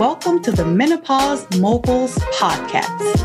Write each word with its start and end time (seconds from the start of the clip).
Welcome 0.00 0.40
to 0.44 0.50
the 0.50 0.64
Menopause 0.64 1.46
Moguls 1.58 2.16
Podcast, 2.32 3.18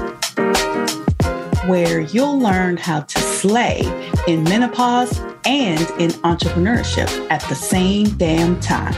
where 1.70 2.02
you'll 2.02 2.38
learn 2.38 2.76
how 2.76 3.00
to 3.00 3.18
slay 3.18 3.80
in 4.28 4.44
menopause 4.44 5.18
and 5.46 5.80
in 6.02 6.12
entrepreneurship 6.26 7.08
at 7.32 7.42
the 7.44 7.56
same 7.56 8.10
damn 8.18 8.60
time. 8.60 8.94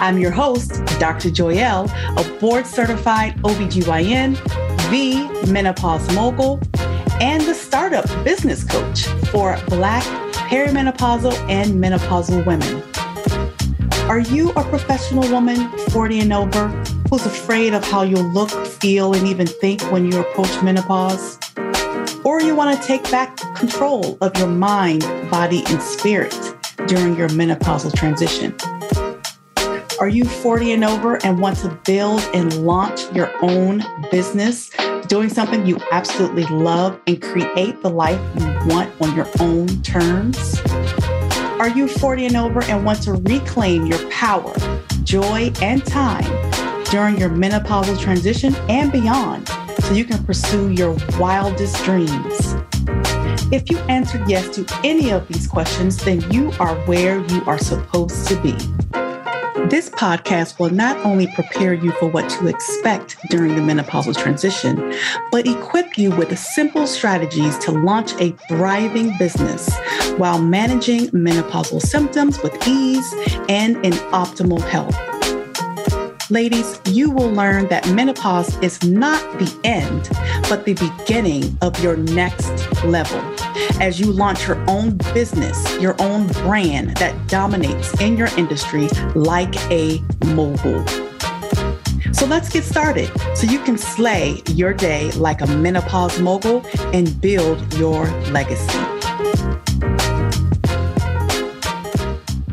I'm 0.00 0.16
your 0.16 0.30
host, 0.30 0.82
Dr. 0.98 1.28
Joyelle, 1.28 1.90
a 2.18 2.40
board 2.40 2.66
certified 2.66 3.36
OBGYN, 3.42 4.42
the 4.90 5.52
menopause 5.52 6.10
mogul, 6.14 6.62
and 7.20 7.42
the 7.42 7.52
startup 7.52 8.06
business 8.24 8.64
coach 8.64 9.04
for 9.28 9.60
Black 9.68 10.02
perimenopausal 10.48 11.34
and 11.50 11.72
menopausal 11.72 12.46
women. 12.46 12.82
Are 14.08 14.20
you 14.20 14.50
a 14.50 14.62
professional 14.64 15.28
woman, 15.30 15.70
40 15.88 16.20
and 16.20 16.32
over, 16.34 16.68
who's 17.08 17.24
afraid 17.24 17.72
of 17.72 17.82
how 17.82 18.02
you'll 18.02 18.30
look, 18.32 18.50
feel, 18.66 19.14
and 19.14 19.26
even 19.26 19.46
think 19.46 19.80
when 19.90 20.12
you 20.12 20.20
approach 20.20 20.62
menopause? 20.62 21.38
Or 22.22 22.42
you 22.42 22.54
want 22.54 22.78
to 22.78 22.86
take 22.86 23.02
back 23.10 23.38
control 23.56 24.18
of 24.20 24.36
your 24.36 24.48
mind, 24.48 25.00
body, 25.30 25.62
and 25.68 25.80
spirit 25.80 26.38
during 26.86 27.16
your 27.16 27.30
menopausal 27.30 27.94
transition? 27.94 28.54
Are 29.98 30.08
you 30.08 30.26
40 30.26 30.72
and 30.72 30.84
over 30.84 31.16
and 31.24 31.40
want 31.40 31.56
to 31.58 31.70
build 31.86 32.20
and 32.34 32.66
launch 32.66 33.10
your 33.14 33.32
own 33.42 33.82
business, 34.10 34.70
doing 35.06 35.30
something 35.30 35.64
you 35.66 35.78
absolutely 35.92 36.44
love 36.44 37.00
and 37.06 37.22
create 37.22 37.80
the 37.80 37.90
life 37.90 38.20
you 38.38 38.46
want 38.68 38.92
on 39.00 39.16
your 39.16 39.28
own 39.40 39.82
terms? 39.82 40.60
Are 41.64 41.70
you 41.70 41.88
40 41.88 42.26
and 42.26 42.36
over 42.36 42.62
and 42.64 42.84
want 42.84 43.02
to 43.04 43.14
reclaim 43.14 43.86
your 43.86 44.10
power, 44.10 44.52
joy, 45.02 45.50
and 45.62 45.82
time 45.86 46.22
during 46.90 47.16
your 47.16 47.30
menopausal 47.30 47.98
transition 47.98 48.54
and 48.68 48.92
beyond 48.92 49.48
so 49.78 49.94
you 49.94 50.04
can 50.04 50.22
pursue 50.26 50.72
your 50.72 50.94
wildest 51.18 51.82
dreams? 51.82 52.54
If 53.50 53.70
you 53.70 53.78
answered 53.88 54.28
yes 54.28 54.54
to 54.56 54.80
any 54.84 55.10
of 55.10 55.26
these 55.26 55.46
questions, 55.46 55.96
then 56.04 56.30
you 56.30 56.52
are 56.60 56.74
where 56.84 57.24
you 57.28 57.42
are 57.46 57.56
supposed 57.56 58.28
to 58.28 58.38
be. 58.42 58.54
This 59.54 59.88
podcast 59.88 60.58
will 60.58 60.70
not 60.70 60.96
only 61.06 61.28
prepare 61.28 61.72
you 61.72 61.92
for 61.92 62.08
what 62.08 62.28
to 62.30 62.48
expect 62.48 63.16
during 63.30 63.54
the 63.54 63.60
menopausal 63.60 64.16
transition, 64.16 64.92
but 65.30 65.46
equip 65.46 65.96
you 65.96 66.10
with 66.10 66.36
simple 66.36 66.88
strategies 66.88 67.56
to 67.58 67.70
launch 67.70 68.12
a 68.20 68.32
thriving 68.48 69.16
business 69.16 69.72
while 70.16 70.42
managing 70.42 71.06
menopausal 71.10 71.80
symptoms 71.80 72.42
with 72.42 72.52
ease 72.66 73.14
and 73.48 73.76
in 73.86 73.92
optimal 74.12 74.60
health. 74.60 75.13
Ladies, 76.30 76.80
you 76.86 77.10
will 77.10 77.30
learn 77.30 77.68
that 77.68 77.86
menopause 77.90 78.56
is 78.62 78.82
not 78.82 79.20
the 79.38 79.60
end, 79.62 80.08
but 80.48 80.64
the 80.64 80.72
beginning 80.72 81.58
of 81.60 81.78
your 81.84 81.98
next 81.98 82.50
level 82.82 83.20
as 83.78 84.00
you 84.00 84.10
launch 84.10 84.48
your 84.48 84.58
own 84.66 84.96
business, 85.12 85.78
your 85.82 85.94
own 86.00 86.26
brand 86.28 86.96
that 86.96 87.14
dominates 87.28 88.00
in 88.00 88.16
your 88.16 88.28
industry 88.38 88.88
like 89.14 89.54
a 89.70 90.00
mogul. 90.28 90.82
So 92.14 92.24
let's 92.24 92.48
get 92.48 92.64
started 92.64 93.10
so 93.36 93.46
you 93.46 93.58
can 93.58 93.76
slay 93.76 94.40
your 94.48 94.72
day 94.72 95.10
like 95.12 95.42
a 95.42 95.46
menopause 95.46 96.18
mogul 96.20 96.64
and 96.94 97.20
build 97.20 97.74
your 97.74 98.06
legacy. 98.30 98.78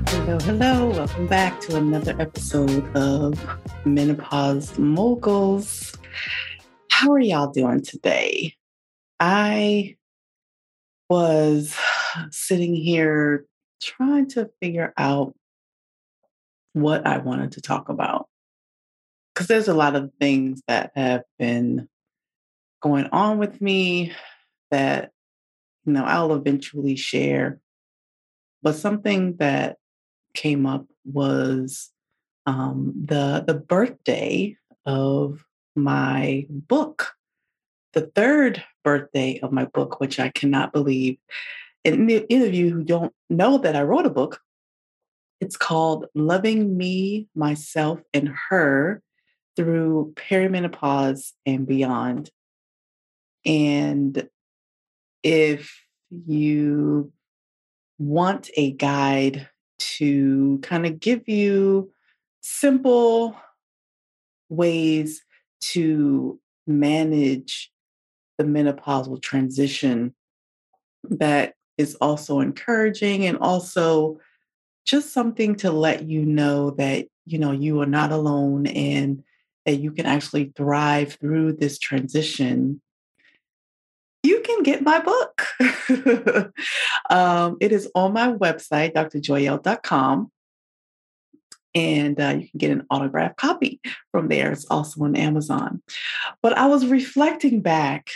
Hello, 0.07 0.37
hello. 0.39 0.80
Welcome 1.01 1.25
back 1.25 1.59
to 1.61 1.77
another 1.77 2.15
episode 2.21 2.95
of 2.95 3.33
Menopause 3.85 4.77
Moguls. 4.77 5.97
How 6.91 7.11
are 7.13 7.19
y'all 7.19 7.51
doing 7.51 7.81
today? 7.81 8.53
I 9.19 9.95
was 11.09 11.75
sitting 12.29 12.75
here 12.75 13.47
trying 13.81 14.27
to 14.29 14.51
figure 14.61 14.93
out 14.95 15.33
what 16.73 17.07
I 17.07 17.17
wanted 17.17 17.53
to 17.53 17.61
talk 17.61 17.89
about. 17.89 18.27
Because 19.33 19.47
there's 19.47 19.69
a 19.69 19.73
lot 19.73 19.95
of 19.95 20.11
things 20.19 20.61
that 20.67 20.91
have 20.95 21.23
been 21.39 21.89
going 22.79 23.07
on 23.07 23.39
with 23.39 23.59
me 23.59 24.13
that, 24.69 25.09
you 25.83 25.93
know, 25.93 26.03
I'll 26.03 26.35
eventually 26.35 26.95
share. 26.95 27.59
But 28.61 28.75
something 28.75 29.37
that 29.37 29.77
came 30.33 30.65
up 30.65 30.85
was 31.05 31.91
um, 32.45 32.93
the 32.95 33.43
the 33.45 33.53
birthday 33.53 34.55
of 34.85 35.43
my 35.75 36.45
book 36.49 37.13
the 37.93 38.11
third 38.15 38.63
birthday 38.83 39.39
of 39.41 39.51
my 39.51 39.65
book, 39.65 39.99
which 39.99 40.19
I 40.19 40.29
cannot 40.29 40.73
believe. 40.73 41.17
And 41.83 42.09
any 42.09 42.47
of 42.47 42.53
you 42.53 42.69
who 42.69 42.83
don't 42.83 43.13
know 43.29 43.57
that 43.59 43.75
I 43.75 43.83
wrote 43.83 44.05
a 44.05 44.11
book, 44.11 44.39
it's 45.39 45.57
called 45.57 46.05
Loving 46.13 46.77
Me, 46.77 47.27
Myself, 47.35 47.99
and 48.13 48.29
Her 48.49 49.01
Through 49.55 50.13
Perimenopause 50.15 51.31
and 51.45 51.65
Beyond. 51.65 52.29
And 53.45 54.29
if 55.23 55.83
you 56.09 57.11
want 57.97 58.49
a 58.55 58.71
guide 58.71 59.49
to 59.97 60.59
kind 60.61 60.85
of 60.85 60.99
give 60.99 61.27
you 61.27 61.91
simple 62.41 63.35
ways 64.49 65.23
to 65.59 66.39
manage 66.67 67.71
the 68.37 68.43
menopausal 68.43 69.21
transition 69.21 70.13
that 71.03 71.53
is 71.77 71.95
also 71.95 72.39
encouraging 72.39 73.25
and 73.25 73.37
also 73.39 74.19
just 74.85 75.13
something 75.13 75.55
to 75.55 75.71
let 75.71 76.03
you 76.03 76.25
know 76.25 76.71
that 76.71 77.07
you 77.25 77.39
know 77.39 77.51
you 77.51 77.79
are 77.81 77.87
not 77.87 78.11
alone 78.11 78.67
and 78.67 79.23
that 79.65 79.75
you 79.75 79.91
can 79.91 80.05
actually 80.05 80.51
thrive 80.55 81.17
through 81.19 81.53
this 81.53 81.77
transition 81.77 82.81
you 84.23 84.41
can 84.41 84.63
get 84.63 84.81
my 84.81 84.99
book. 84.99 85.45
Um, 87.09 87.57
it 87.59 87.73
is 87.73 87.89
on 87.93 88.13
my 88.13 88.31
website 88.31 88.93
drjoyelle.com 88.93 90.31
and 91.75 92.21
uh, 92.21 92.35
you 92.39 92.47
can 92.49 92.57
get 92.57 92.71
an 92.71 92.85
autographed 92.89 93.35
copy 93.35 93.81
from 94.11 94.29
there. 94.29 94.53
It's 94.53 94.65
also 94.65 95.03
on 95.03 95.17
amazon. 95.17 95.81
But 96.41 96.57
i 96.57 96.67
was 96.67 96.85
reflecting 96.85 97.59
back 97.59 98.09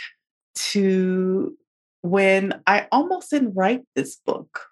to 0.72 1.54
when 2.00 2.62
I 2.66 2.86
almost 2.90 3.30
didn't 3.30 3.54
write 3.54 3.82
this 3.94 4.16
book. 4.24 4.62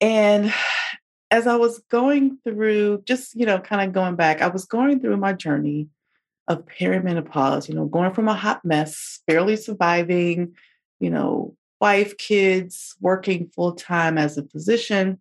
And 0.00 0.52
as 1.30 1.46
I 1.46 1.56
was 1.56 1.80
going 1.90 2.38
through, 2.44 3.02
just, 3.04 3.34
you 3.34 3.46
know, 3.46 3.58
kind 3.58 3.86
of 3.86 3.94
going 3.94 4.16
back, 4.16 4.42
I 4.42 4.48
was 4.48 4.64
going 4.64 5.00
through 5.00 5.16
my 5.16 5.32
journey 5.32 5.88
of 6.48 6.64
perimenopause, 6.66 7.68
you 7.68 7.74
know, 7.74 7.86
going 7.86 8.12
from 8.12 8.28
a 8.28 8.34
hot 8.34 8.64
mess, 8.64 9.20
barely 9.26 9.56
surviving, 9.56 10.54
you 11.00 11.10
know, 11.10 11.56
wife, 11.80 12.16
kids, 12.16 12.94
working 13.00 13.50
full 13.54 13.72
time 13.72 14.18
as 14.18 14.38
a 14.38 14.46
physician, 14.46 15.20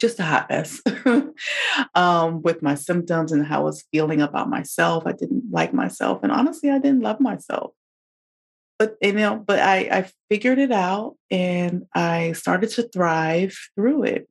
just 0.00 0.18
a 0.18 0.24
hot 0.24 0.48
mess 0.48 0.80
um, 1.94 2.42
with 2.42 2.62
my 2.62 2.74
symptoms 2.74 3.32
and 3.32 3.46
how 3.46 3.60
I 3.60 3.64
was 3.64 3.84
feeling 3.92 4.20
about 4.20 4.48
myself. 4.48 5.04
I 5.06 5.12
didn't 5.12 5.44
like 5.50 5.74
myself. 5.74 6.20
And 6.22 6.32
honestly, 6.32 6.70
I 6.70 6.78
didn't 6.78 7.02
love 7.02 7.20
myself. 7.20 7.72
But 8.78 8.96
you 9.02 9.12
know, 9.12 9.36
but 9.36 9.58
I, 9.58 9.76
I 9.92 10.10
figured 10.30 10.58
it 10.58 10.72
out 10.72 11.16
and 11.30 11.84
I 11.94 12.32
started 12.32 12.70
to 12.70 12.88
thrive 12.88 13.54
through 13.74 14.04
it. 14.04 14.28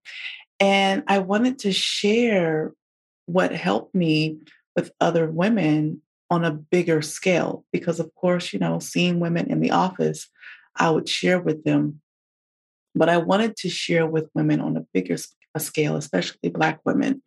And 0.59 1.03
I 1.07 1.19
wanted 1.19 1.59
to 1.59 1.71
share 1.71 2.73
what 3.27 3.53
helped 3.53 3.93
me 3.93 4.39
with 4.75 4.91
other 4.99 5.29
women 5.29 6.01
on 6.29 6.45
a 6.45 6.51
bigger 6.51 7.01
scale. 7.01 7.65
Because 7.71 7.99
of 7.99 8.13
course, 8.15 8.53
you 8.53 8.59
know, 8.59 8.79
seeing 8.79 9.19
women 9.19 9.49
in 9.49 9.59
the 9.59 9.71
office, 9.71 10.27
I 10.75 10.89
would 10.89 11.09
share 11.09 11.39
with 11.39 11.63
them 11.63 12.01
but 12.95 13.09
I 13.09 13.17
wanted 13.17 13.55
to 13.57 13.69
share 13.69 14.05
with 14.05 14.29
women 14.33 14.59
on 14.59 14.77
a 14.77 14.85
bigger 14.93 15.15
scale, 15.57 15.95
especially 15.95 16.49
Black 16.49 16.79
women. 16.85 17.21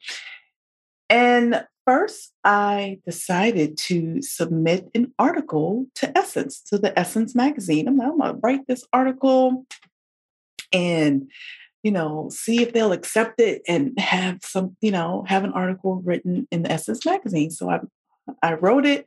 And 1.09 1.65
first, 1.87 2.33
I 2.45 2.99
decided 3.07 3.77
to 3.79 4.23
submit 4.23 4.89
an 4.95 5.13
article 5.19 5.87
to 5.97 6.17
Essence, 6.17 6.61
to 6.65 6.79
the 6.79 6.97
Essence 6.99 7.35
magazine. 7.35 7.89
I'm, 7.89 7.97
like, 7.97 8.09
I'm 8.09 8.19
going 8.19 8.35
to 8.35 8.41
write 8.43 8.67
this 8.67 8.85
article 8.93 9.67
and 10.73 11.31
you 11.83 11.91
know 11.91 12.29
see 12.31 12.63
if 12.63 12.73
they'll 12.73 12.93
accept 12.93 13.41
it 13.41 13.63
and 13.67 13.99
have 13.99 14.39
some 14.43 14.77
you 14.81 14.91
know 14.91 15.25
have 15.27 15.45
an 15.45 15.53
article 15.53 15.97
written 16.05 16.47
in 16.51 16.63
the 16.63 16.73
essence 16.73 17.05
magazine 17.05 17.51
so 17.51 17.69
i 17.69 17.81
i 18.43 18.55
wrote 18.55 18.87
it 18.87 19.07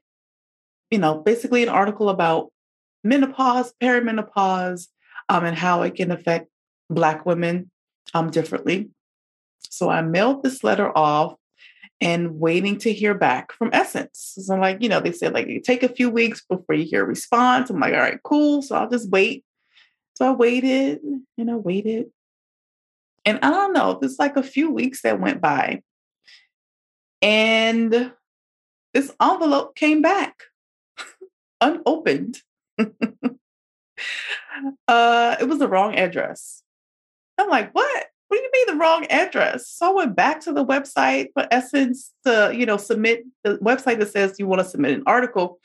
you 0.92 0.98
know 0.98 1.20
basically 1.20 1.64
an 1.64 1.70
article 1.70 2.10
about 2.10 2.52
menopause 3.04 3.74
perimenopause 3.82 4.88
um, 5.30 5.44
and 5.44 5.58
how 5.58 5.82
it 5.82 5.96
can 5.96 6.12
affect 6.12 6.48
black 6.90 7.26
women 7.26 7.72
um, 8.14 8.30
differently 8.30 8.90
so 9.70 9.90
I 9.90 10.02
mailed 10.02 10.44
this 10.44 10.64
letter 10.64 10.96
off 10.98 11.36
and 12.02 12.40
waiting 12.40 12.78
to 12.80 12.94
hear 12.94 13.14
back 13.14 13.52
from 13.52 13.70
Essence. 13.74 14.34
So 14.40 14.54
I'm 14.54 14.62
like, 14.62 14.82
you 14.82 14.90
know, 14.90 15.00
they 15.00 15.12
said 15.12 15.34
like 15.34 15.48
take 15.64 15.84
a 15.84 15.90
few 15.90 16.10
weeks 16.10 16.44
before 16.48 16.76
you 16.76 16.86
hear 16.86 17.04
a 17.04 17.08
response. 17.08 17.70
I'm 17.70 17.80
like, 17.80 17.94
all 17.94 18.00
right, 18.00 18.22
cool. 18.24 18.62
So 18.62 18.76
I'll 18.76 18.90
just 18.90 19.10
wait. 19.10 19.44
So 20.16 20.30
I 20.30 20.32
waited 20.32 21.00
and 21.38 21.52
I 21.52 21.56
waited. 21.56 22.08
And 23.26 23.40
I 23.42 23.50
don't 23.50 23.74
know, 23.74 23.98
there's 24.00 24.20
like 24.20 24.38
a 24.38 24.44
few 24.44 24.72
weeks 24.72 25.02
that 25.02 25.20
went 25.20 25.42
by. 25.42 25.82
And 27.22 28.12
this 28.94 29.12
envelope 29.22 29.76
came 29.76 30.02
back 30.02 30.44
unopened. 31.62 32.38
uh, 34.88 35.36
it 35.40 35.48
was 35.48 35.60
the 35.60 35.68
wrong 35.68 35.96
address. 35.96 36.62
I'm 37.38 37.50
like, 37.50 37.74
what? 37.74 38.06
What 38.28 38.38
do 38.38 38.44
you 38.44 38.50
mean 38.54 38.76
the 38.76 38.82
wrong 38.82 39.06
address? 39.08 39.70
So 39.70 39.92
I 39.92 39.94
went 39.94 40.16
back 40.16 40.40
to 40.42 40.52
the 40.52 40.66
website 40.66 41.28
for 41.34 41.48
Essence 41.52 42.12
to, 42.26 42.52
you 42.56 42.66
know, 42.66 42.78
submit 42.78 43.24
the 43.44 43.58
website 43.58 44.00
that 44.00 44.12
says 44.12 44.36
you 44.40 44.48
want 44.48 44.62
to 44.62 44.68
submit 44.68 44.94
an 44.94 45.04
article. 45.06 45.60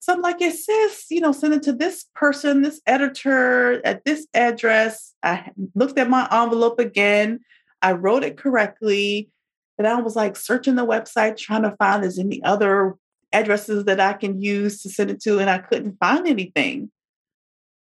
So 0.00 0.12
I'm 0.12 0.22
like, 0.22 0.40
it 0.40 0.54
says, 0.54 1.04
you 1.10 1.20
know, 1.20 1.32
send 1.32 1.54
it 1.54 1.62
to 1.64 1.72
this 1.72 2.06
person, 2.14 2.62
this 2.62 2.80
editor 2.86 3.84
at 3.84 4.04
this 4.04 4.26
address. 4.32 5.14
I 5.22 5.50
looked 5.74 5.98
at 5.98 6.08
my 6.08 6.28
envelope 6.30 6.78
again. 6.78 7.40
I 7.82 7.92
wrote 7.92 8.24
it 8.24 8.36
correctly. 8.36 9.30
And 9.76 9.86
I 9.86 10.00
was 10.00 10.16
like 10.16 10.36
searching 10.36 10.76
the 10.76 10.86
website, 10.86 11.36
trying 11.36 11.62
to 11.62 11.76
find 11.76 12.02
there's 12.02 12.18
any 12.18 12.42
other 12.42 12.96
addresses 13.32 13.84
that 13.84 14.00
I 14.00 14.14
can 14.14 14.40
use 14.40 14.82
to 14.82 14.88
send 14.88 15.10
it 15.10 15.20
to, 15.22 15.38
and 15.38 15.50
I 15.50 15.58
couldn't 15.58 15.98
find 16.00 16.26
anything. 16.26 16.90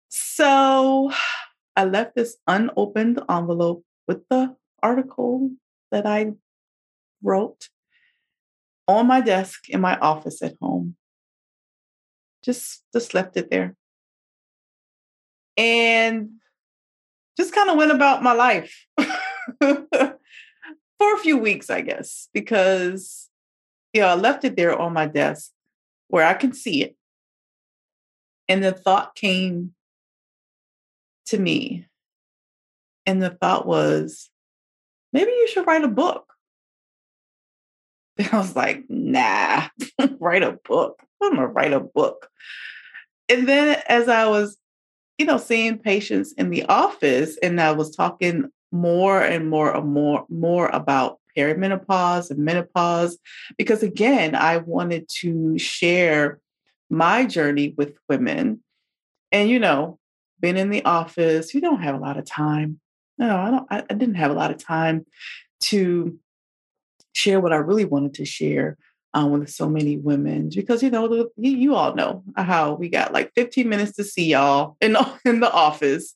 So 0.10 1.12
I 1.76 1.86
left 1.86 2.16
this 2.16 2.38
unopened 2.48 3.22
envelope 3.30 3.84
with 4.08 4.28
the 4.30 4.56
article 4.84 5.52
that 5.92 6.06
I 6.06 6.34
wrote 7.24 7.70
on 8.88 9.08
my 9.08 9.22
desk 9.22 9.70
in 9.70 9.80
my 9.80 9.98
office 10.00 10.42
at 10.42 10.56
home. 10.62 10.96
Just 12.44 12.84
just 12.94 13.14
left 13.14 13.38
it 13.38 13.50
there. 13.50 13.76
And 15.58 16.32
just 17.38 17.54
kind 17.54 17.70
of 17.70 17.78
went 17.78 17.92
about 17.92 18.24
my 18.24 18.34
life 18.34 18.86
for 19.60 20.18
a 21.00 21.20
few 21.20 21.38
weeks, 21.38 21.70
I 21.70 21.82
guess, 21.82 22.30
because 22.34 23.30
yeah, 23.94 24.12
I 24.12 24.16
left 24.16 24.44
it 24.44 24.56
there 24.56 24.78
on 24.78 24.94
my 24.94 25.06
desk 25.06 25.52
where 26.08 26.26
I 26.26 26.34
can 26.34 26.54
see 26.54 26.84
it. 26.84 26.96
And 28.48 28.64
the 28.64 28.72
thought 28.72 29.16
came 29.16 29.74
to 31.28 31.40
me. 31.40 31.88
And 33.06 33.22
the 33.22 33.30
thought 33.30 33.66
was, 33.66 34.30
maybe 35.12 35.32
you 35.32 35.48
should 35.48 35.66
write 35.66 35.84
a 35.84 35.90
book. 35.90 36.31
I 38.32 38.38
was 38.38 38.56
like, 38.56 38.84
nah, 38.90 39.68
write 40.20 40.44
a 40.44 40.58
book. 40.68 41.02
I'm 41.22 41.36
gonna 41.36 41.48
write 41.48 41.74
a 41.74 41.80
book. 41.80 42.30
And 43.30 43.48
then 43.48 43.82
as 43.88 44.10
I 44.10 44.28
was, 44.28 44.58
you 45.18 45.26
know, 45.26 45.38
seeing 45.38 45.78
patients 45.78 46.34
in 46.34 46.50
the 46.50 46.66
office 46.66 47.38
and 47.42 47.62
I 47.62 47.72
was 47.72 47.96
talking 47.96 48.50
more 48.72 49.22
and 49.22 49.50
more 49.50 49.76
and 49.76 49.88
more 49.90 50.26
more 50.30 50.68
about 50.70 51.20
perimenopause 51.38 52.30
and 52.30 52.40
menopause 52.40 53.18
because 53.58 53.84
again 53.84 54.36
i 54.36 54.58
wanted 54.58 55.08
to 55.10 55.58
share 55.58 56.40
my 56.90 57.26
journey 57.26 57.74
with 57.78 57.98
women 58.10 58.62
and 59.32 59.50
you 59.50 59.60
know 59.60 59.98
being 60.40 60.58
in 60.58 60.70
the 60.70 60.84
office 60.84 61.54
you 61.54 61.62
don't 61.62 61.82
have 61.82 61.96
a 61.96 62.00
lot 62.00 62.18
of 62.18 62.26
time 62.26 62.80
no 63.18 63.38
i 63.38 63.52
don't 63.52 63.68
i, 63.70 63.84
I 63.90 63.94
didn't 63.94 64.16
have 64.16 64.32
a 64.32 64.36
lot 64.36 64.52
of 64.52 64.58
time 64.58 65.06
to 65.62 66.18
share 67.14 67.40
what 67.40 67.54
i 67.54 67.58
really 67.58 67.86
wanted 67.86 68.14
to 68.14 68.26
share 68.26 68.78
um, 69.14 69.32
with 69.32 69.50
so 69.50 69.70
many 69.70 69.98
women 69.98 70.50
because 70.56 70.82
you 70.82 70.90
know 70.90 71.08
the, 71.08 71.30
you, 71.36 71.76
all 71.76 71.94
know 71.96 72.24
how 72.38 72.76
we 72.76 72.88
got 72.88 73.12
like 73.12 73.34
15 73.36 73.68
minutes 73.68 73.92
to 73.98 74.06
see 74.06 74.28
y'all 74.28 74.78
in, 74.80 74.96
in 75.26 75.42
the 75.42 75.52
office 75.52 76.16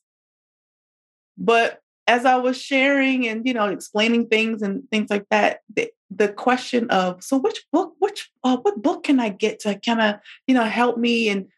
but 1.36 1.80
as 2.06 2.24
I 2.24 2.36
was 2.36 2.60
sharing 2.60 3.26
and 3.26 3.46
you 3.46 3.54
know 3.54 3.66
explaining 3.66 4.28
things 4.28 4.62
and 4.62 4.88
things 4.90 5.10
like 5.10 5.26
that, 5.30 5.60
the, 5.74 5.90
the 6.10 6.28
question 6.28 6.88
of 6.90 7.22
so 7.22 7.38
which 7.38 7.64
book, 7.72 7.94
which 7.98 8.30
uh, 8.44 8.56
what 8.58 8.82
book 8.82 9.04
can 9.04 9.20
I 9.20 9.30
get 9.30 9.60
to 9.60 9.78
kind 9.78 10.00
of 10.00 10.16
you 10.46 10.54
know 10.54 10.64
help 10.64 10.98
me 10.98 11.28
and 11.28 11.48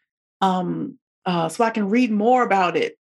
um 0.41 0.97
uh, 1.25 1.49
so 1.49 1.63
I 1.63 1.69
can 1.69 1.89
read 1.89 2.11
more 2.11 2.43
about 2.43 2.75
it, 2.75 2.97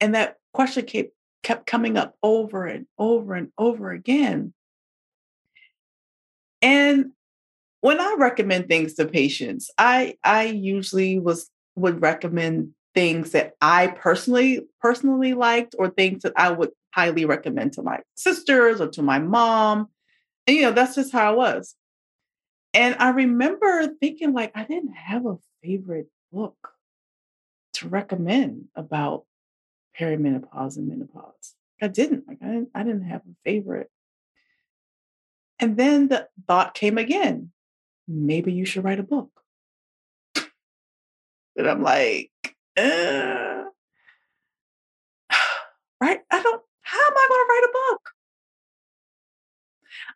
and 0.00 0.14
that 0.14 0.36
question 0.52 0.84
kept 0.84 1.10
kept 1.42 1.66
coming 1.66 1.96
up 1.96 2.14
over 2.22 2.66
and 2.66 2.86
over 2.98 3.34
and 3.34 3.50
over 3.58 3.90
again. 3.90 4.54
And 6.64 7.12
when 7.82 8.00
I 8.00 8.14
recommend 8.18 8.68
things 8.68 8.94
to 8.94 9.04
patients, 9.04 9.70
I 9.76 10.16
I 10.24 10.44
usually 10.44 11.20
was 11.20 11.50
would 11.76 12.00
recommend 12.00 12.70
things 12.94 13.32
that 13.32 13.52
I 13.60 13.88
personally 13.88 14.66
personally 14.80 15.34
liked 15.34 15.74
or 15.78 15.90
things 15.90 16.22
that 16.22 16.32
I 16.36 16.50
would 16.50 16.70
highly 16.94 17.26
recommend 17.26 17.74
to 17.74 17.82
my 17.82 18.00
sisters 18.14 18.80
or 18.80 18.88
to 18.88 19.02
my 19.02 19.18
mom. 19.18 19.88
And 20.46 20.56
you 20.56 20.62
know, 20.62 20.72
that's 20.72 20.94
just 20.94 21.12
how 21.12 21.32
I 21.32 21.36
was. 21.36 21.74
And 22.72 22.96
I 22.98 23.10
remember 23.10 23.86
thinking 24.00 24.32
like 24.32 24.52
I 24.54 24.64
didn't 24.64 24.94
have 24.94 25.26
a 25.26 25.36
favorite 25.62 26.08
book 26.32 26.70
to 27.74 27.88
recommend 27.88 28.68
about 28.74 29.24
perimenopause 30.00 30.78
and 30.78 30.88
menopause. 30.88 31.54
I 31.82 31.88
didn't. 31.88 32.26
Like 32.26 32.38
I 32.42 32.46
didn't 32.46 32.70
I 32.74 32.84
didn't 32.84 33.04
have 33.04 33.20
a 33.20 33.34
favorite. 33.44 33.90
And 35.58 35.76
then 35.76 36.08
the 36.08 36.28
thought 36.46 36.74
came 36.74 36.98
again. 36.98 37.50
Maybe 38.06 38.52
you 38.52 38.64
should 38.64 38.84
write 38.84 38.98
a 38.98 39.04
book. 39.04 39.30
And 41.56 41.68
I'm 41.68 41.82
like, 41.82 42.30
uh, 42.76 43.64
right? 46.00 46.20
I 46.30 46.42
don't, 46.42 46.62
how 46.82 46.98
am 46.98 47.14
I 47.16 47.26
going 47.28 47.40
to 47.40 47.48
write 47.48 47.64
a 47.64 47.72
book? 47.72 48.10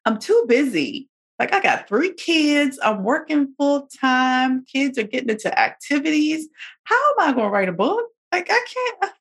I'm 0.05 0.19
too 0.19 0.45
busy. 0.49 1.09
Like 1.39 1.55
I 1.55 1.61
got 1.61 1.87
three 1.87 2.13
kids, 2.15 2.81
I'm 2.83 3.05
working 3.05 3.55
full 3.57 3.89
time, 4.01 4.65
kids 4.65 4.99
are 4.99 5.05
getting 5.05 5.29
into 5.31 5.57
activities. 5.57 6.49
How 6.83 6.97
am 7.13 7.29
I 7.29 7.33
going 7.33 7.47
to 7.47 7.51
write 7.51 7.69
a 7.69 7.73
book? 7.73 8.07
Like 8.33 8.49
I 8.51 8.65
can't 8.75 9.13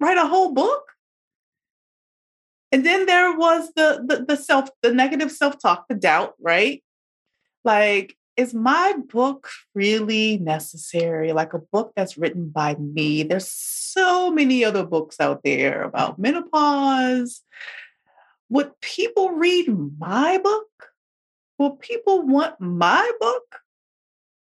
write 0.00 0.18
a 0.18 0.26
whole 0.26 0.52
book. 0.52 0.91
And 2.72 2.84
then 2.86 3.06
there 3.06 3.36
was 3.36 3.70
the 3.76 4.02
the, 4.06 4.24
the 4.26 4.36
self, 4.36 4.70
the 4.82 4.92
negative 4.92 5.30
self-talk, 5.30 5.86
the 5.88 5.94
doubt, 5.94 6.34
right? 6.40 6.82
Like 7.64 8.16
is 8.36 8.54
my 8.54 8.94
book 9.08 9.48
really 9.74 10.38
necessary? 10.38 11.32
Like 11.32 11.52
a 11.52 11.58
book 11.58 11.92
that's 11.94 12.16
written 12.16 12.48
by 12.48 12.76
me. 12.76 13.22
There's 13.22 13.48
so 13.48 14.30
many 14.30 14.64
other 14.64 14.84
books 14.84 15.20
out 15.20 15.42
there 15.44 15.82
about 15.82 16.18
menopause. 16.18 17.42
Would 18.48 18.72
people 18.80 19.30
read 19.32 19.68
my 19.98 20.38
book? 20.38 20.66
Will 21.58 21.76
people 21.76 22.26
want 22.26 22.60
my 22.60 23.10
book? 23.20 23.60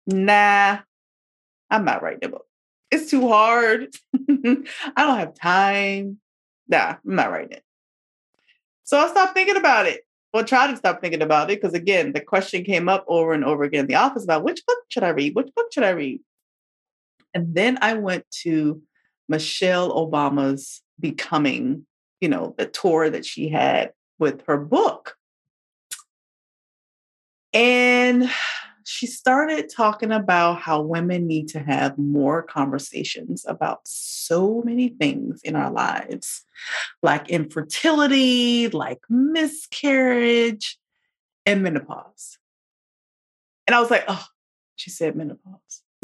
Nah, 0.08 0.80
I'm 1.70 1.86
not 1.86 2.02
writing 2.02 2.26
a 2.26 2.30
book. 2.30 2.48
It's 2.92 3.12
too 3.12 3.28
hard. 3.28 3.94
I 4.30 4.64
don't 4.98 5.20
have 5.20 5.36
time. 5.36 6.20
Nah, 6.68 6.96
I'm 7.06 7.16
not 7.16 7.32
writing 7.32 7.58
it. 7.58 7.65
So 8.86 8.98
I 8.98 9.10
stopped 9.10 9.34
thinking 9.34 9.58
about 9.58 9.88
it 9.88 10.06
well, 10.36 10.44
try 10.44 10.70
to 10.70 10.76
stop 10.76 11.00
thinking 11.00 11.22
about 11.22 11.50
it 11.50 11.62
because 11.62 11.74
again, 11.74 12.12
the 12.12 12.20
question 12.20 12.66
came 12.66 12.90
up 12.90 13.06
over 13.08 13.32
and 13.32 13.46
over 13.46 13.64
again 13.64 13.86
in 13.86 13.88
the 13.88 13.96
office 13.96 14.26
about 14.26 14.44
which 14.44 14.66
book 14.66 14.78
should 14.90 15.02
I 15.02 15.10
read? 15.12 15.34
Which 15.34 15.48
book 15.56 15.68
should 15.72 15.86
I 15.86 15.92
read? 15.92 16.20
And 17.34 17.56
then 17.56 17.78
I 17.82 17.94
went 17.94 18.30
to 18.44 18.82
Michelle 19.30 19.96
Obama's 19.96 20.82
Becoming, 21.00 21.86
you 22.20 22.28
know, 22.28 22.54
the 22.58 22.66
tour 22.66 23.10
that 23.10 23.26
she 23.26 23.48
had 23.48 23.94
with 24.20 24.42
her 24.48 24.58
book. 24.58 25.16
And 27.54 28.30
she 28.86 29.08
started 29.08 29.68
talking 29.70 30.12
about 30.12 30.60
how 30.60 30.80
women 30.80 31.26
need 31.26 31.48
to 31.50 31.60
have 31.60 31.98
more 31.98 32.44
conversations 32.44 33.44
about 33.48 33.80
so 33.84 34.62
many 34.64 34.90
things 34.90 35.42
in 35.44 35.56
our 35.56 35.72
lives, 35.72 36.44
like 37.02 37.28
infertility, 37.28 38.70
like 38.70 39.00
miscarriage, 39.10 40.78
and 41.48 41.64
menopause. 41.64 42.38
And 43.66 43.76
I 43.76 43.80
was 43.80 43.90
like, 43.90 44.06
oh, 44.08 44.24
she 44.76 44.92
said 44.92 45.16
menopause. 45.16 45.82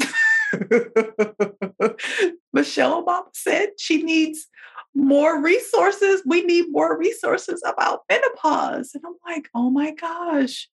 Michelle 2.52 3.04
Obama 3.04 3.28
said 3.32 3.70
she 3.78 4.02
needs 4.02 4.48
more 4.92 5.40
resources. 5.40 6.22
We 6.26 6.42
need 6.42 6.66
more 6.70 6.98
resources 6.98 7.62
about 7.64 8.00
menopause. 8.10 8.90
And 8.92 9.04
I'm 9.06 9.14
like, 9.24 9.48
oh 9.54 9.70
my 9.70 9.92
gosh, 9.92 10.68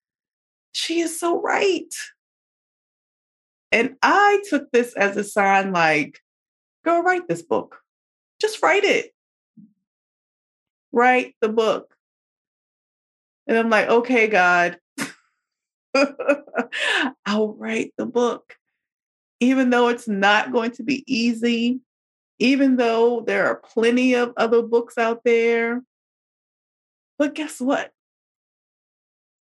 she 0.78 1.00
is 1.00 1.18
so 1.18 1.40
right. 1.40 1.92
And 3.72 3.96
I 4.02 4.42
took 4.48 4.70
this 4.70 4.94
as 4.94 5.16
a 5.16 5.24
sign 5.24 5.72
like, 5.72 6.20
go 6.84 7.02
write 7.02 7.28
this 7.28 7.42
book. 7.42 7.80
Just 8.40 8.62
write 8.62 8.84
it. 8.84 9.12
Write 10.92 11.34
the 11.40 11.48
book. 11.48 11.94
And 13.46 13.58
I'm 13.58 13.68
like, 13.70 13.88
okay, 13.88 14.28
God, 14.28 14.78
I'll 17.26 17.54
write 17.54 17.92
the 17.98 18.06
book. 18.06 18.54
Even 19.40 19.70
though 19.70 19.88
it's 19.88 20.08
not 20.08 20.52
going 20.52 20.70
to 20.72 20.82
be 20.82 21.04
easy, 21.06 21.80
even 22.38 22.76
though 22.76 23.20
there 23.20 23.46
are 23.46 23.56
plenty 23.56 24.14
of 24.14 24.32
other 24.36 24.62
books 24.62 24.96
out 24.96 25.22
there. 25.24 25.82
But 27.18 27.34
guess 27.34 27.60
what? 27.60 27.90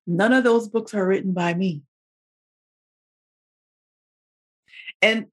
None 0.05 0.33
of 0.33 0.43
those 0.43 0.67
books 0.67 0.93
are 0.93 1.05
written 1.05 1.33
by 1.33 1.53
me. 1.53 1.81
And 5.01 5.27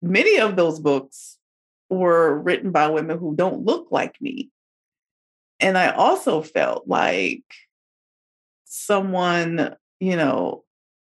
many 0.00 0.38
of 0.38 0.56
those 0.56 0.80
books 0.80 1.38
were 1.88 2.38
written 2.38 2.72
by 2.72 2.88
women 2.88 3.18
who 3.18 3.36
don't 3.36 3.64
look 3.64 3.88
like 3.90 4.20
me. 4.20 4.50
And 5.60 5.78
I 5.78 5.90
also 5.90 6.42
felt 6.42 6.88
like 6.88 7.44
someone, 8.64 9.76
you 10.00 10.16
know, 10.16 10.64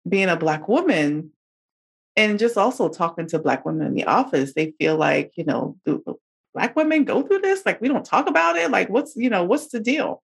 being 0.07 0.29
a 0.29 0.37
Black 0.37 0.69
woman 0.69 1.31
and 2.17 2.39
just 2.39 2.57
also 2.57 2.89
talking 2.89 3.27
to 3.29 3.39
Black 3.39 3.65
women 3.65 3.87
in 3.87 3.95
the 3.95 4.05
office, 4.05 4.53
they 4.53 4.75
feel 4.79 4.97
like, 4.97 5.33
you 5.37 5.45
know, 5.45 5.77
do 5.85 6.03
uh, 6.07 6.13
Black 6.53 6.77
women 6.77 7.05
go 7.05 7.23
through 7.23 7.41
this? 7.41 7.65
Like, 7.65 7.81
we 7.81 7.89
don't 7.89 8.05
talk 8.05 8.29
about 8.29 8.57
it. 8.57 8.71
Like, 8.71 8.91
what's, 8.91 9.17
you 9.17 9.31
know, 9.31 9.45
what's 9.45 9.69
the 9.69 9.81
deal? 9.81 10.23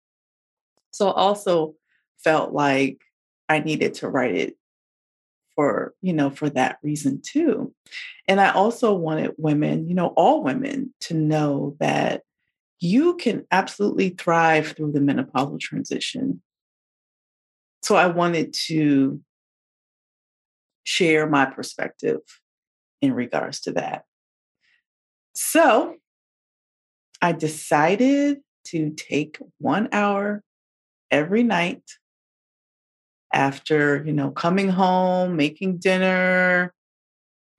So 0.92 1.12
also 1.12 1.76
felt 2.24 2.54
like 2.54 3.02
I 3.50 3.60
needed 3.60 3.96
to 3.96 4.10
write 4.10 4.36
it 4.36 4.58
for, 5.56 5.94
you 6.02 6.14
know, 6.14 6.30
for 6.30 6.50
that 6.52 6.78
reason 6.84 7.22
too. 7.22 7.74
And 8.28 8.40
I 8.40 8.52
also 8.52 8.94
wanted 8.94 9.34
women, 9.38 9.88
you 9.88 9.96
know, 9.96 10.08
all 10.10 10.44
women 10.44 10.94
to 11.02 11.14
know 11.14 11.76
that 11.80 12.22
you 12.80 13.16
can 13.16 13.46
absolutely 13.52 14.10
thrive 14.10 14.68
through 14.68 14.92
the 14.92 15.00
menopausal 15.00 15.60
transition. 15.60 16.42
So 17.82 17.96
I 17.96 18.08
wanted 18.08 18.54
to 18.68 19.20
share 20.84 21.28
my 21.28 21.46
perspective 21.46 22.20
in 23.02 23.14
regards 23.14 23.62
to 23.62 23.72
that. 23.74 24.04
So 25.36 25.96
I 27.22 27.32
decided 27.32 28.40
to 28.68 28.92
take 28.92 29.40
one 29.58 29.90
hour 29.92 30.44
every 31.10 31.44
night 31.44 31.82
after, 33.34 34.04
you 34.06 34.14
know, 34.14 34.32
coming 34.32 34.70
home, 34.70 35.36
making 35.36 35.78
dinner, 35.78 36.74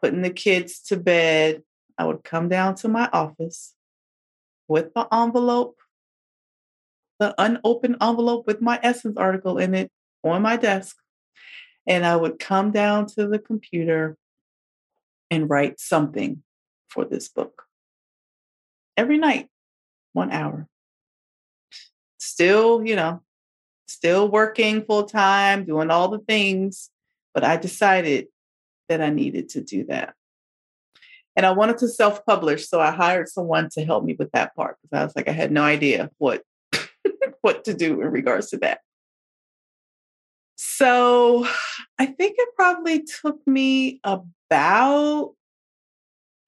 putting 0.00 0.22
the 0.22 0.30
kids 0.30 0.80
to 0.80 0.96
bed. 0.96 1.62
I 1.96 2.04
would 2.04 2.25
come 2.25 2.48
down 2.48 2.76
to 2.76 2.88
my 2.88 3.08
office 3.12 3.75
with 4.68 4.94
the 4.94 5.08
envelope, 5.12 5.76
the 7.18 7.34
unopened 7.38 7.96
envelope 8.00 8.46
with 8.46 8.60
my 8.60 8.78
essence 8.82 9.16
article 9.16 9.58
in 9.58 9.75
it 9.75 9.90
on 10.22 10.42
my 10.42 10.56
desk. 10.56 10.96
And 11.87 12.04
I 12.04 12.16
would 12.16 12.38
come 12.38 12.70
down 12.70 13.06
to 13.16 13.26
the 13.26 13.38
computer 13.38 14.16
and 15.30 15.50
write 15.50 15.80
something 15.80 16.42
for 16.88 17.04
this 17.04 17.28
book. 17.28 17.64
Every 18.96 19.18
night, 19.18 19.48
one 20.12 20.30
hour. 20.30 20.68
Still, 22.18 22.84
you 22.84 22.96
know, 22.96 23.22
still 23.88 24.28
working 24.28 24.85
full 24.85 25.04
time, 25.04 25.64
doing 25.64 25.90
all 25.90 26.09
the 26.09 26.18
things, 26.18 26.90
but 27.35 27.42
I 27.42 27.57
decided 27.57 28.28
that 28.88 29.00
I 29.00 29.11
needed 29.11 29.49
to 29.50 29.62
do 29.62 29.85
that. 29.87 30.14
And 31.35 31.47
I 31.47 31.52
wanted 31.52 31.78
to 31.78 31.88
self 31.88 32.25
publish, 32.26 32.68
so 32.68 32.80
I 32.80 32.90
hired 32.90 33.28
someone 33.28 33.68
to 33.71 33.85
help 33.85 34.04
me 34.04 34.14
with 34.18 34.30
that 34.33 34.54
part 34.54 34.76
because 34.83 35.00
I 35.00 35.04
was 35.04 35.16
like, 35.16 35.28
I 35.28 35.33
had 35.33 35.52
no 35.52 35.62
idea 35.62 36.11
what 36.18 36.42
what 37.40 37.64
to 37.64 37.75
do 37.75 38.00
in 38.00 38.09
regards 38.09 38.50
to 38.50 38.59
that. 38.59 38.80
So 40.57 41.47
I 41.99 42.07
think 42.07 42.37
it 42.38 42.49
probably 42.57 43.04
took 43.04 43.47
me 43.47 44.00
about, 44.02 45.35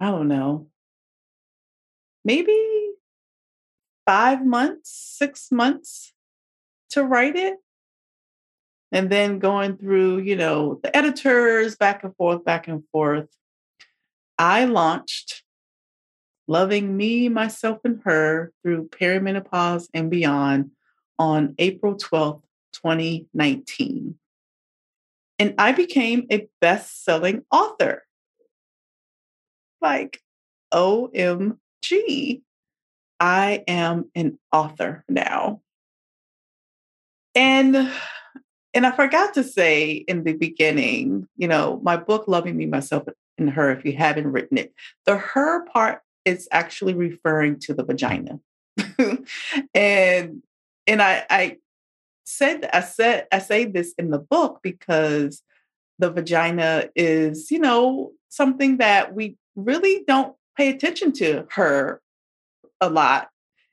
I 0.00 0.11
don't 0.11 0.28
know, 0.28 0.66
maybe 2.25 2.90
five 4.04 4.44
months, 4.44 4.90
six 4.90 5.52
months 5.52 6.12
to 6.90 7.04
write 7.04 7.37
it. 7.37 7.56
And 8.92 9.09
then 9.09 9.38
going 9.38 9.76
through, 9.76 10.18
you 10.18 10.37
know, 10.37 10.80
the 10.82 10.94
editors 10.97 11.76
back 11.76 12.02
and 12.02 12.14
forth, 12.16 12.44
back 12.44 12.66
and 12.66 12.82
forth. 12.90 13.28
I 14.38 14.64
launched 14.64 15.44
Loving 16.49 16.97
Me, 16.97 17.28
Myself, 17.28 17.78
and 17.85 18.00
Her 18.04 18.52
through 18.62 18.88
perimenopause 18.88 19.88
and 19.94 20.11
beyond 20.11 20.73
on 21.18 21.54
April 21.59 21.94
12th, 21.94 22.42
2019. 22.73 24.18
And 25.38 25.54
I 25.59 25.73
became 25.73 26.26
a 26.30 26.49
best 26.61 27.04
selling 27.04 27.44
author. 27.52 28.02
Like, 29.80 30.20
OMG, 30.75 32.42
I 33.20 33.64
am 33.68 34.11
an 34.14 34.38
author 34.52 35.04
now. 35.09 35.62
And 37.34 37.90
and 38.72 38.87
I 38.87 38.92
forgot 38.92 39.34
to 39.34 39.44
say 39.44 39.92
in 39.92 40.25
the 40.25 40.34
beginning, 40.34 41.26
you 41.37 41.49
know, 41.49 41.80
my 41.82 41.96
book, 41.96 42.28
Loving 42.28 42.56
Me, 42.56 42.66
Myself, 42.66 43.04
and 43.37 43.50
Her, 43.50 43.70
if 43.72 43.84
you 43.84 43.92
haven't 43.92 44.28
written 44.28 44.58
it, 44.58 44.72
the 45.06 45.16
her 45.16 45.64
part 45.66 46.02
is 46.25 46.49
actually 46.52 46.94
referring 46.94 47.58
to 47.60 47.75
the 47.75 47.84
vagina. 47.84 48.38
and 49.75 50.42
and 50.87 51.02
I, 51.02 51.25
I 51.28 51.56
said 52.25 52.68
I 52.72 52.80
said 52.80 53.26
I 53.32 53.38
say 53.38 53.64
this 53.64 53.94
in 53.99 54.10
the 54.10 54.18
book 54.18 54.60
because 54.62 55.42
the 55.99 56.10
vagina 56.10 56.88
is, 56.94 57.50
you 57.50 57.58
know, 57.58 58.12
something 58.28 58.78
that 58.78 59.14
we 59.14 59.37
really 59.56 60.04
don't 60.06 60.34
pay 60.56 60.70
attention 60.70 61.12
to 61.12 61.46
her 61.50 62.00
a 62.80 62.88
lot 62.88 63.28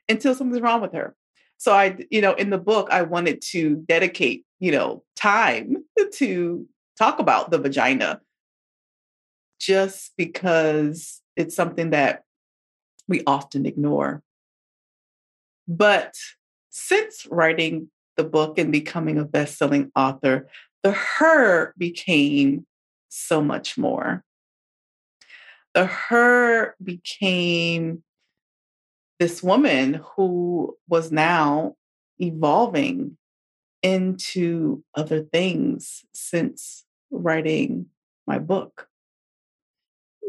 until 0.10 0.36
something's 0.36 0.62
wrong 0.62 0.82
with 0.82 0.94
her. 0.94 1.16
So 1.58 1.74
I, 1.74 1.98
you 2.10 2.22
know, 2.22 2.34
in 2.34 2.50
the 2.50 2.58
book, 2.58 2.90
I 2.92 3.02
wanted 3.02 3.42
to 3.50 3.76
dedicate, 3.88 4.46
you 4.60 4.72
know, 4.72 5.04
time 5.16 5.78
to 6.14 6.68
talk 6.98 7.20
about 7.20 7.52
the 7.52 7.58
vagina 7.58 8.22
just 9.60 10.14
because 10.18 11.22
it's 11.36 11.56
something 11.56 11.90
that 11.92 12.24
we 13.08 13.24
often 13.26 13.66
ignore. 13.66 14.22
But 15.68 16.16
since 16.70 17.26
writing 17.30 17.90
the 18.16 18.24
book 18.24 18.58
and 18.58 18.72
becoming 18.72 19.18
a 19.18 19.26
best-selling 19.26 19.92
author, 19.96 20.48
the 20.84 20.92
her 20.92 21.74
became 21.78 22.66
so 23.10 23.42
much 23.42 23.78
more. 23.78 24.24
The 25.74 25.86
her 25.86 26.76
became 26.84 28.04
this 29.20 29.42
woman 29.42 30.02
who 30.16 30.76
was 30.88 31.12
now 31.12 31.76
evolving 32.20 33.18
into 33.84 34.84
other 34.96 35.22
things 35.22 36.06
since 36.14 36.84
writing 37.12 37.88
my 38.26 38.40
book. 38.40 38.88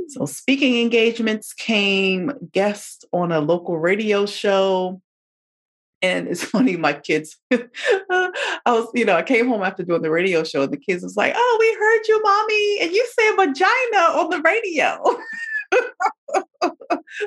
So, 0.08 0.20
hmm. 0.20 0.26
speaking 0.26 0.80
engagements 0.80 1.52
came, 1.52 2.32
guests 2.52 3.04
on 3.12 3.32
a 3.32 3.40
local 3.40 3.78
radio 3.78 4.26
show, 4.26 5.02
and 6.00 6.28
it's 6.28 6.44
funny, 6.52 6.76
my 6.76 6.92
kids, 6.92 7.36
I 7.50 8.30
was, 8.66 8.88
you 8.94 9.04
know, 9.04 9.16
I 9.16 9.22
came 9.22 9.48
home 9.48 9.62
after 9.62 9.82
doing 9.82 10.02
the 10.02 10.10
radio 10.10 10.44
show, 10.44 10.62
and 10.62 10.72
the 10.72 10.78
kids 10.78 11.02
was 11.02 11.16
like, 11.16 11.32
Oh, 11.36 11.56
we 11.60 11.74
heard 11.74 12.06
you, 12.08 12.22
mommy, 12.22 12.80
and 12.82 12.92
you 12.92 13.06
said 13.18 13.36
vagina 13.36 14.18
on 14.18 14.30
the 14.30 14.40
radio. 14.40 15.02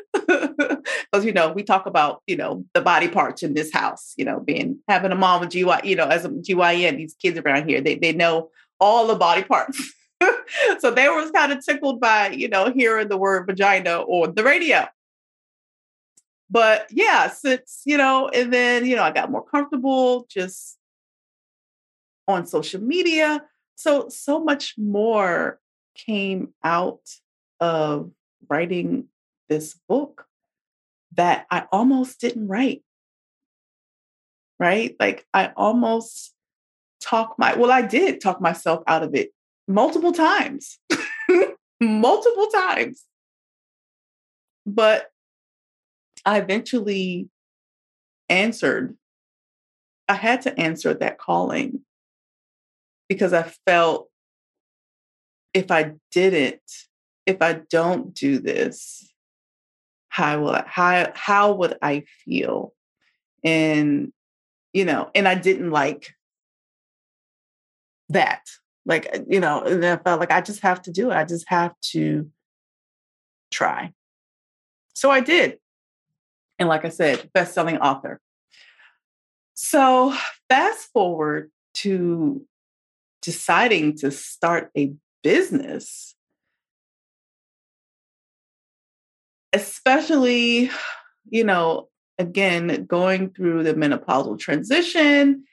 Because, 1.12 1.26
you 1.26 1.34
know, 1.34 1.52
we 1.52 1.64
talk 1.64 1.86
about, 1.88 2.22
you 2.26 2.38
know, 2.38 2.64
the 2.74 2.82
body 2.82 3.10
parts 3.10 3.44
in 3.44 3.54
this 3.54 3.72
house, 3.74 4.14
you 4.16 4.24
know, 4.24 4.40
being 4.40 4.80
having 4.88 5.12
a 5.12 5.16
mom 5.16 5.42
with 5.42 5.52
GY, 5.52 5.82
you 5.84 5.96
know, 5.96 6.08
as 6.08 6.24
a 6.24 6.30
GYN, 6.30 6.98
these 6.98 7.16
kids 7.16 7.38
around 7.38 7.68
here, 7.68 7.82
they, 7.82 7.96
they 7.96 8.14
know 8.14 8.50
all 8.80 9.08
the 9.08 9.16
body 9.16 9.44
parts. 9.44 9.94
so 10.80 10.90
they 10.90 11.10
were 11.10 11.30
kind 11.32 11.52
of 11.52 11.64
tickled 11.66 12.00
by, 12.00 12.30
you 12.30 12.48
know, 12.48 12.72
hearing 12.72 13.10
the 13.10 13.18
word 13.18 13.46
vagina 13.46 14.00
on 14.02 14.36
the 14.36 14.44
radio 14.44 14.88
but 16.52 16.88
yeah, 16.92 17.30
since, 17.30 17.82
you 17.86 17.98
know, 17.98 18.28
and 18.28 18.52
then, 18.52 18.86
you 18.86 18.98
know, 18.98 19.04
I 19.04 19.12
got 19.12 19.32
more 19.32 19.44
comfortable 19.44 20.28
just 20.30 20.78
on 22.28 22.46
social 22.46 22.82
media. 22.82 23.42
So, 23.76 24.10
so 24.10 24.44
much 24.44 24.76
more 24.78 25.60
came 25.96 26.50
out 26.62 27.00
of 27.62 28.12
writing 28.50 29.06
this 29.52 29.78
book 29.90 30.28
that 31.18 31.46
I 31.52 31.66
almost 31.74 32.22
didn't 32.22 32.48
write. 32.48 32.84
Right? 34.60 34.96
Like, 34.98 35.26
I 35.34 35.52
almost 35.58 36.34
talk 37.02 37.36
my, 37.38 37.56
well, 37.56 37.72
I 37.72 37.82
did 37.82 38.22
talk 38.22 38.40
myself 38.40 38.82
out 38.88 39.04
of 39.04 39.14
it 39.14 39.32
multiple 39.68 40.14
times, 40.14 40.80
multiple 41.82 42.48
times. 42.48 43.04
But 44.66 45.10
I 46.26 46.38
eventually 46.38 47.28
answered. 48.30 48.96
I 50.08 50.14
had 50.14 50.42
to 50.44 50.60
answer 50.60 50.94
that 50.94 51.18
calling 51.18 51.82
because 53.10 53.34
I 53.34 53.52
felt 53.66 54.10
if 55.54 55.72
I 55.72 55.94
didn't, 56.12 56.62
if 57.26 57.42
I 57.42 57.62
don't 57.70 58.14
do 58.14 58.40
this, 58.40 59.11
how 60.12 60.42
will 60.42 60.52
I, 60.52 60.66
how 60.68 61.12
how 61.16 61.54
would 61.54 61.78
I 61.82 62.04
feel? 62.24 62.74
And 63.44 64.12
you 64.74 64.86
know, 64.86 65.10
and 65.16 65.28
I 65.28 65.36
didn't 65.36 65.72
like 65.72 66.14
that. 68.10 68.42
Like, 68.86 69.10
uh, 69.14 69.20
you 69.28 69.40
know, 69.40 69.62
and 69.62 69.86
I 69.86 69.96
felt 69.98 70.20
like 70.20 70.32
I 70.32 70.42
just 70.42 70.62
have 70.62 70.82
to 70.84 70.92
do 70.92 71.12
it. 71.12 71.16
I 71.16 71.24
just 71.24 71.48
have 71.48 71.74
to 71.94 72.30
try. 73.52 73.94
So 74.94 75.10
I 75.10 75.22
did. 75.22 75.60
And 76.60 76.68
like 76.68 76.84
I 76.84 76.90
said, 76.90 77.30
best-selling 77.34 77.78
author. 77.78 78.20
So 79.54 80.14
fast 80.50 80.90
forward 80.92 81.52
to 81.76 82.46
deciding 83.22 83.98
to 83.98 84.12
start 84.12 84.72
a 84.78 84.94
business, 85.24 86.16
especially, 89.54 90.70
you 91.30 91.44
know, 91.44 91.90
again, 92.18 92.86
going 92.86 93.32
through 93.32 93.64
the 93.64 93.74
menopausal 93.74 94.40
transition 94.40 95.44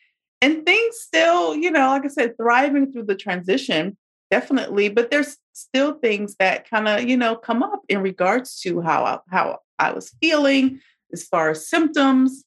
and 0.40 0.64
things 0.64 0.96
still, 1.00 1.54
you 1.54 1.70
know, 1.70 1.88
like 1.88 2.04
I 2.04 2.08
said, 2.08 2.36
thriving 2.36 2.92
through 2.92 3.04
the 3.04 3.16
transition, 3.16 3.96
definitely. 4.30 4.88
But 4.88 5.10
there's 5.10 5.36
still 5.52 5.94
things 5.94 6.36
that 6.38 6.68
kind 6.68 6.86
of, 6.86 7.02
you 7.04 7.16
know, 7.16 7.34
come 7.36 7.62
up 7.62 7.82
in 7.88 8.02
regards 8.02 8.60
to 8.60 8.80
how 8.80 9.04
I, 9.04 9.18
how 9.30 9.58
I 9.78 9.92
was 9.92 10.14
feeling 10.20 10.80
as 11.12 11.24
far 11.24 11.50
as 11.50 11.68
symptoms. 11.68 12.44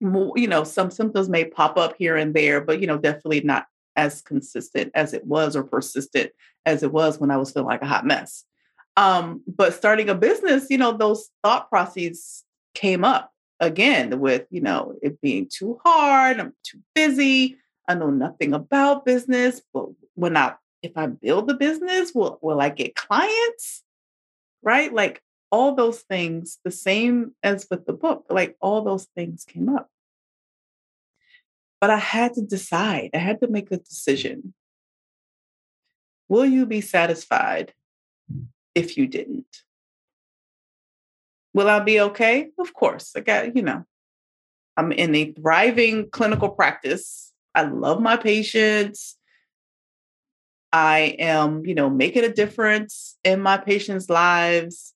You 0.00 0.46
know, 0.48 0.64
some 0.64 0.90
symptoms 0.90 1.28
may 1.28 1.44
pop 1.44 1.78
up 1.78 1.94
here 1.98 2.16
and 2.16 2.34
there, 2.34 2.60
but 2.60 2.80
you 2.80 2.86
know, 2.86 2.98
definitely 2.98 3.40
not 3.42 3.66
as 3.94 4.20
consistent 4.20 4.90
as 4.94 5.14
it 5.14 5.26
was 5.26 5.56
or 5.56 5.62
persistent 5.62 6.32
as 6.66 6.82
it 6.82 6.92
was 6.92 7.18
when 7.18 7.30
I 7.30 7.38
was 7.38 7.50
feeling 7.52 7.68
like 7.68 7.82
a 7.82 7.86
hot 7.86 8.04
mess. 8.04 8.44
Um, 8.96 9.42
but 9.46 9.74
starting 9.74 10.08
a 10.08 10.14
business, 10.14 10.66
you 10.70 10.78
know, 10.78 10.92
those 10.92 11.28
thought 11.42 11.68
processes 11.68 12.44
came 12.74 13.04
up 13.04 13.32
again 13.60 14.20
with, 14.20 14.46
you 14.50 14.60
know, 14.60 14.94
it 15.02 15.20
being 15.20 15.48
too 15.50 15.78
hard, 15.84 16.40
I'm 16.40 16.54
too 16.64 16.80
busy, 16.94 17.58
I 17.88 17.94
know 17.94 18.10
nothing 18.10 18.54
about 18.54 19.04
business. 19.04 19.60
But 19.72 19.88
when 20.14 20.36
I 20.36 20.54
if 20.82 20.92
I 20.96 21.06
build 21.06 21.48
the 21.48 21.54
business, 21.54 22.12
will 22.14 22.38
will 22.42 22.60
I 22.60 22.70
get 22.70 22.94
clients? 22.94 23.82
Right? 24.62 24.92
Like 24.92 25.22
all 25.50 25.74
those 25.74 26.00
things, 26.00 26.58
the 26.64 26.70
same 26.70 27.34
as 27.42 27.66
with 27.70 27.86
the 27.86 27.92
book, 27.92 28.26
like 28.30 28.56
all 28.60 28.82
those 28.82 29.06
things 29.14 29.44
came 29.44 29.68
up. 29.68 29.88
But 31.80 31.90
I 31.90 31.98
had 31.98 32.34
to 32.34 32.42
decide, 32.42 33.10
I 33.14 33.18
had 33.18 33.40
to 33.40 33.48
make 33.48 33.70
a 33.70 33.76
decision. 33.76 34.54
Will 36.28 36.46
you 36.46 36.66
be 36.66 36.80
satisfied 36.80 37.72
if 38.76 38.96
you 38.96 39.08
didn't? 39.08 39.62
Will 41.54 41.68
I 41.68 41.80
be 41.80 41.98
okay? 42.00 42.50
Of 42.58 42.74
course. 42.74 43.12
I 43.16 43.20
got, 43.20 43.56
you 43.56 43.62
know, 43.62 43.84
I'm 44.76 44.92
in 44.92 45.14
a 45.14 45.32
thriving 45.32 46.10
clinical 46.10 46.50
practice. 46.50 47.32
I 47.54 47.62
love 47.62 48.02
my 48.02 48.18
patients. 48.18 49.16
I 50.70 51.16
am, 51.18 51.64
you 51.64 51.74
know, 51.74 51.88
making 51.88 52.24
a 52.24 52.32
difference 52.32 53.16
in 53.24 53.40
my 53.40 53.56
patients' 53.56 54.10
lives. 54.10 54.92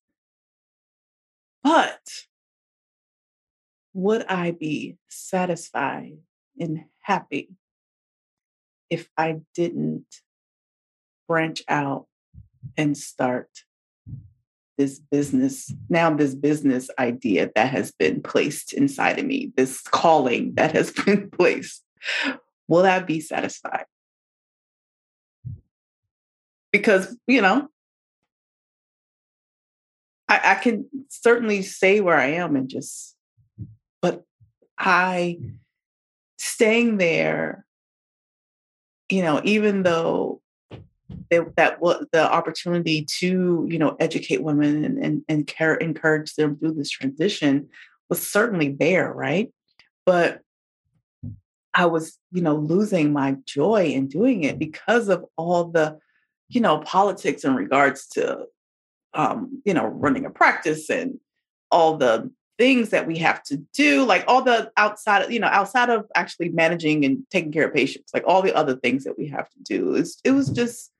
But 1.64 2.02
would 3.94 4.26
I 4.26 4.50
be 4.50 4.98
satisfied 5.08 6.18
and 6.58 6.84
happy 7.00 7.48
if 8.90 9.08
I 9.16 9.40
didn't 9.54 10.04
branch 11.26 11.62
out 11.66 12.06
and 12.76 12.96
start 12.96 13.48
this 14.80 14.98
business, 14.98 15.70
now 15.90 16.08
this 16.14 16.34
business 16.34 16.88
idea 16.98 17.50
that 17.54 17.68
has 17.68 17.92
been 17.92 18.22
placed 18.22 18.72
inside 18.72 19.18
of 19.18 19.26
me, 19.26 19.52
this 19.54 19.82
calling 19.82 20.54
that 20.54 20.72
has 20.72 20.90
been 21.04 21.28
placed, 21.30 21.84
will 22.66 22.86
I 22.86 23.00
be 23.00 23.20
satisfied? 23.20 23.84
Because, 26.72 27.14
you 27.26 27.42
know, 27.42 27.68
I, 30.30 30.40
I 30.42 30.54
can 30.54 30.86
certainly 31.10 31.60
say 31.60 32.00
where 32.00 32.16
I 32.16 32.28
am 32.28 32.56
and 32.56 32.66
just, 32.66 33.14
but 34.00 34.24
I 34.78 35.40
staying 36.38 36.96
there, 36.96 37.66
you 39.10 39.20
know, 39.20 39.42
even 39.44 39.82
though 39.82 40.40
that 41.30 41.80
was 41.80 42.06
the 42.12 42.30
opportunity 42.30 43.04
to 43.04 43.66
you 43.68 43.78
know 43.78 43.96
educate 44.00 44.42
women 44.42 44.84
and 44.84 44.98
and, 44.98 45.24
and 45.28 45.46
care, 45.46 45.74
encourage 45.74 46.34
them 46.34 46.56
through 46.56 46.72
this 46.72 46.90
transition 46.90 47.68
was 48.08 48.28
certainly 48.28 48.70
there 48.70 49.12
right? 49.12 49.52
But 50.06 50.40
i 51.72 51.86
was 51.86 52.18
you 52.32 52.42
know 52.42 52.56
losing 52.56 53.12
my 53.12 53.36
joy 53.44 53.84
in 53.84 54.08
doing 54.08 54.42
it 54.42 54.58
because 54.58 55.08
of 55.08 55.24
all 55.36 55.66
the 55.66 55.96
you 56.48 56.60
know 56.60 56.78
politics 56.80 57.44
in 57.44 57.54
regards 57.54 58.08
to 58.08 58.44
um 59.14 59.62
you 59.64 59.72
know 59.72 59.86
running 59.86 60.26
a 60.26 60.30
practice 60.30 60.90
and 60.90 61.20
all 61.70 61.96
the 61.96 62.28
things 62.60 62.90
that 62.90 63.06
we 63.06 63.16
have 63.16 63.42
to 63.42 63.56
do 63.72 64.04
like 64.04 64.22
all 64.28 64.42
the 64.42 64.70
outside 64.76 65.32
you 65.32 65.40
know 65.40 65.46
outside 65.46 65.88
of 65.88 66.04
actually 66.14 66.50
managing 66.50 67.06
and 67.06 67.24
taking 67.30 67.50
care 67.50 67.66
of 67.66 67.72
patients 67.72 68.10
like 68.12 68.24
all 68.26 68.42
the 68.42 68.54
other 68.54 68.76
things 68.76 69.04
that 69.04 69.16
we 69.16 69.26
have 69.26 69.48
to 69.48 69.58
do. 69.62 69.94
It 70.24 70.32
was 70.32 70.50
just 70.50 70.92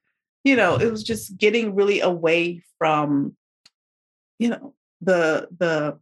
you 0.44 0.56
know, 0.56 0.76
it 0.76 0.90
was 0.90 1.02
just 1.02 1.36
getting 1.36 1.74
really 1.74 2.00
away 2.00 2.62
from, 2.78 3.36
you 4.38 4.48
know, 4.48 4.74
the 5.00 5.48
the 5.58 5.98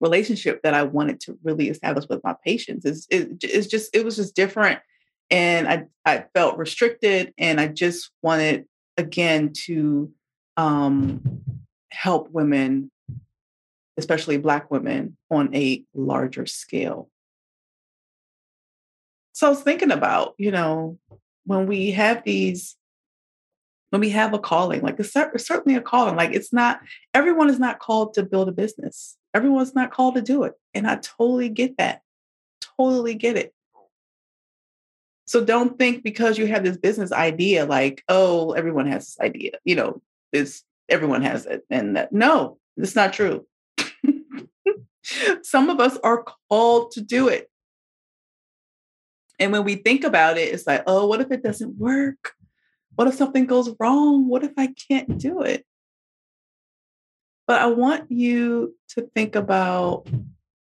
relationship 0.00 0.62
that 0.62 0.74
I 0.74 0.82
wanted 0.82 1.20
to 1.20 1.38
really 1.44 1.68
establish 1.68 2.08
with 2.08 2.24
my 2.24 2.34
patients. 2.44 2.84
Is 2.84 3.06
it, 3.10 3.42
it's 3.42 3.68
just 3.68 3.94
it 3.94 4.04
was 4.04 4.16
just 4.16 4.34
different, 4.34 4.80
and 5.30 5.68
I 5.68 5.84
I 6.04 6.24
felt 6.34 6.58
restricted, 6.58 7.32
and 7.38 7.60
I 7.60 7.68
just 7.68 8.10
wanted 8.22 8.66
again 8.96 9.52
to 9.66 10.12
um, 10.56 11.42
help 11.90 12.30
women, 12.30 12.90
especially 13.96 14.38
Black 14.38 14.70
women, 14.70 15.16
on 15.30 15.54
a 15.54 15.84
larger 15.94 16.46
scale. 16.46 17.08
So 19.32 19.46
I 19.46 19.50
was 19.50 19.62
thinking 19.62 19.90
about, 19.90 20.34
you 20.36 20.50
know, 20.50 20.98
when 21.46 21.66
we 21.66 21.92
have 21.92 22.22
these 22.22 22.76
when 23.92 24.00
we 24.00 24.08
have 24.08 24.32
a 24.32 24.38
calling, 24.38 24.80
like 24.80 24.98
it's 24.98 25.12
certainly 25.12 25.76
a 25.76 25.82
calling. 25.82 26.16
Like 26.16 26.32
it's 26.32 26.50
not, 26.50 26.80
everyone 27.12 27.50
is 27.50 27.58
not 27.58 27.78
called 27.78 28.14
to 28.14 28.22
build 28.22 28.48
a 28.48 28.52
business. 28.52 29.18
Everyone's 29.34 29.74
not 29.74 29.90
called 29.90 30.14
to 30.14 30.22
do 30.22 30.44
it. 30.44 30.54
And 30.72 30.86
I 30.86 30.96
totally 30.96 31.50
get 31.50 31.76
that. 31.76 32.00
Totally 32.78 33.14
get 33.14 33.36
it. 33.36 33.52
So 35.26 35.44
don't 35.44 35.78
think 35.78 36.02
because 36.02 36.38
you 36.38 36.46
have 36.46 36.64
this 36.64 36.78
business 36.78 37.12
idea, 37.12 37.66
like, 37.66 38.02
oh, 38.08 38.52
everyone 38.52 38.86
has 38.86 39.04
this 39.04 39.20
idea, 39.20 39.52
you 39.62 39.74
know, 39.74 40.00
this 40.32 40.62
everyone 40.88 41.20
has 41.20 41.44
it. 41.44 41.62
And 41.68 41.94
that 41.96 42.12
no, 42.12 42.56
it's 42.78 42.96
not 42.96 43.12
true. 43.12 43.46
Some 45.42 45.68
of 45.68 45.80
us 45.80 45.98
are 46.02 46.24
called 46.48 46.92
to 46.92 47.02
do 47.02 47.28
it. 47.28 47.50
And 49.38 49.52
when 49.52 49.64
we 49.64 49.74
think 49.74 50.02
about 50.02 50.38
it, 50.38 50.54
it's 50.54 50.66
like, 50.66 50.82
oh, 50.86 51.06
what 51.06 51.20
if 51.20 51.30
it 51.30 51.42
doesn't 51.42 51.76
work? 51.76 52.32
What 52.96 53.08
if 53.08 53.14
something 53.14 53.46
goes 53.46 53.74
wrong? 53.78 54.28
What 54.28 54.44
if 54.44 54.52
I 54.56 54.74
can't 54.88 55.18
do 55.18 55.42
it? 55.42 55.64
But 57.46 57.60
I 57.60 57.66
want 57.66 58.10
you 58.10 58.76
to 58.90 59.02
think 59.14 59.34
about 59.34 60.06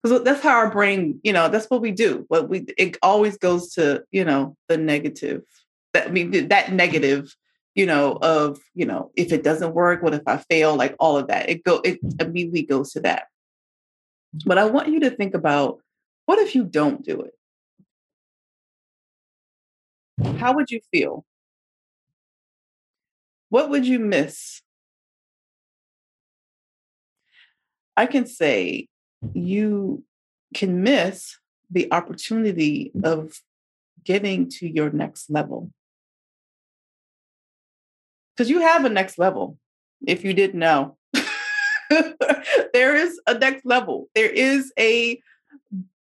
because 0.02 0.24
that's 0.24 0.42
how 0.42 0.52
our 0.52 0.70
brain, 0.70 1.20
you 1.24 1.32
know, 1.32 1.48
that's 1.48 1.70
what 1.70 1.82
we 1.82 1.92
do. 1.92 2.26
What 2.28 2.50
we 2.50 2.66
it 2.78 2.98
always 3.02 3.38
goes 3.38 3.74
to, 3.76 4.04
you 4.12 4.26
know, 4.26 4.58
the 4.68 4.78
negative. 4.78 5.44
That 5.94 6.08
I 6.08 6.12
mean 6.12 6.48
that 6.50 6.74
negative, 6.74 7.36
you 7.76 7.86
know, 7.86 8.18
of, 8.22 8.60
you 8.74 8.86
know, 8.86 9.12
if 9.16 9.32
it 9.32 9.44
doesn't 9.44 9.74
work, 9.74 10.04
what 10.04 10.14
if 10.14 10.24
I 10.28 10.38
fail? 10.38 10.76
Like 10.76 10.96
all 11.00 11.18
of 11.18 11.28
that. 11.28 11.50
It 11.50 11.64
go 11.64 11.82
it 11.84 12.00
immediately 12.20 12.64
goes 12.64 12.92
to 12.94 13.02
that. 13.02 13.28
But 14.46 14.58
I 14.58 14.66
want 14.66 14.90
you 14.90 15.00
to 15.02 15.12
think 15.12 15.36
about 15.36 15.80
what 16.26 16.40
if 16.40 16.56
you 16.56 16.64
don't 16.64 17.04
do 17.04 17.22
it? 17.22 17.34
How 20.40 20.54
would 20.54 20.72
you 20.72 20.80
feel? 20.92 21.26
What 23.54 23.70
would 23.70 23.86
you 23.86 24.00
miss? 24.00 24.64
I 27.96 28.08
can 28.08 28.26
say 28.26 28.88
you 29.36 30.04
can 30.56 30.82
miss 30.82 31.38
the 31.70 31.88
opportunity 31.94 32.92
of 33.04 33.40
getting 34.04 34.50
to 34.54 34.68
your 34.68 34.90
next 34.90 35.30
level. 35.30 35.70
Because 38.36 38.50
you 38.50 38.62
have 38.62 38.86
a 38.86 38.90
next 38.90 39.20
level, 39.20 39.60
if 40.08 40.24
you 40.24 40.34
didn't 40.34 40.60
know. 40.60 40.98
there 41.92 42.96
is 42.96 43.22
a 43.28 43.36
next 43.38 43.68
level. 43.68 44.10
There 44.16 44.32
is 44.32 44.74
a 44.80 45.20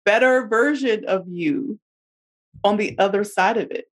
better 0.04 0.46
version 0.46 1.06
of 1.06 1.24
you 1.26 1.80
on 2.62 2.76
the 2.76 2.96
other 3.00 3.24
side 3.24 3.56
of 3.56 3.72
it. 3.72 3.86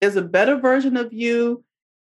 There's 0.00 0.16
a 0.16 0.22
better 0.22 0.56
version 0.56 0.96
of 0.96 1.12
you 1.12 1.62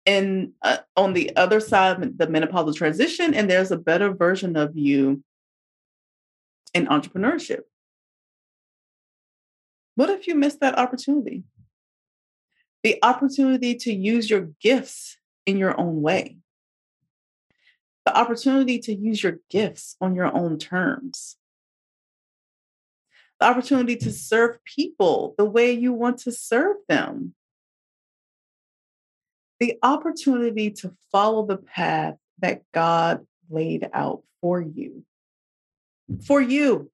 in 0.07 0.53
uh, 0.63 0.79
on 0.97 1.15
the 1.15 1.35
other 1.37 1.61
side 1.61 2.19
the 2.19 2.27
menopausal 2.27 2.75
transition 2.75 3.33
and 3.35 3.51
there's 3.51 3.71
a 3.71 3.77
better 3.77 4.13
version 4.13 4.57
of 4.57 4.77
you 4.77 5.23
in 6.75 6.87
entrepreneurship. 6.87 7.61
What 9.95 10.11
if 10.11 10.27
you 10.27 10.35
missed 10.35 10.61
that 10.61 10.79
opportunity? 10.79 11.45
The 12.83 12.99
opportunity 13.03 13.77
to 13.77 13.93
use 13.93 14.29
your 14.29 14.51
gifts 14.61 15.17
in 15.47 15.57
your 15.57 15.79
own 15.81 16.03
way. 16.03 16.39
The 18.05 18.17
opportunity 18.17 18.79
to 18.81 18.95
use 18.95 19.23
your 19.23 19.39
gifts 19.49 19.97
on 20.01 20.15
your 20.15 20.35
own 20.35 20.59
terms. 20.59 21.37
The 23.41 23.47
opportunity 23.47 23.97
to 23.97 24.13
serve 24.13 24.59
people 24.65 25.35
the 25.39 25.45
way 25.45 25.73
you 25.73 25.93
want 25.93 26.19
to 26.19 26.33
serve 26.33 26.77
them. 26.89 27.35
The 29.61 29.79
opportunity 29.83 30.71
to 30.71 30.95
follow 31.11 31.47
the 31.47 31.57
path 31.57 32.17
that 32.41 32.63
God 32.73 33.27
laid 33.49 33.89
out 33.93 34.23
for 34.41 34.61
you. 34.61 35.05
For 36.27 36.41
you. 36.41 36.91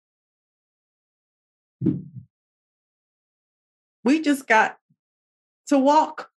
We 4.04 4.20
just 4.20 4.46
got 4.46 4.76
to 5.68 5.78
walk 5.78 6.30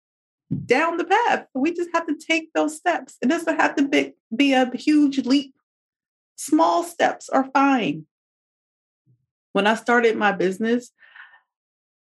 down 0.65 0.97
the 0.97 1.05
path. 1.05 1.45
We 1.53 1.73
just 1.73 1.89
have 1.93 2.07
to 2.07 2.15
take 2.15 2.53
those 2.53 2.75
steps. 2.75 3.17
It 3.21 3.27
doesn't 3.27 3.59
have 3.59 3.75
to 3.75 3.87
be, 3.87 4.13
be 4.35 4.53
a 4.53 4.69
huge 4.75 5.25
leap. 5.25 5.53
Small 6.35 6.83
steps 6.83 7.29
are 7.29 7.49
fine. 7.53 8.05
When 9.53 9.67
I 9.67 9.75
started 9.75 10.17
my 10.17 10.31
business, 10.31 10.91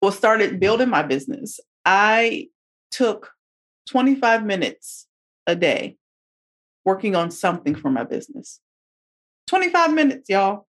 well, 0.02 0.12
started 0.12 0.60
building 0.60 0.90
my 0.90 1.04
business, 1.04 1.60
I 1.86 2.50
took 2.92 3.32
25 3.90 4.46
minutes 4.46 5.08
a 5.48 5.56
day 5.56 5.98
working 6.86 7.16
on 7.16 7.32
something 7.32 7.76
for 7.76 7.90
my 7.90 8.04
business. 8.04 8.60
25 9.48 9.94
minutes, 9.94 10.30
y'all 10.30 10.68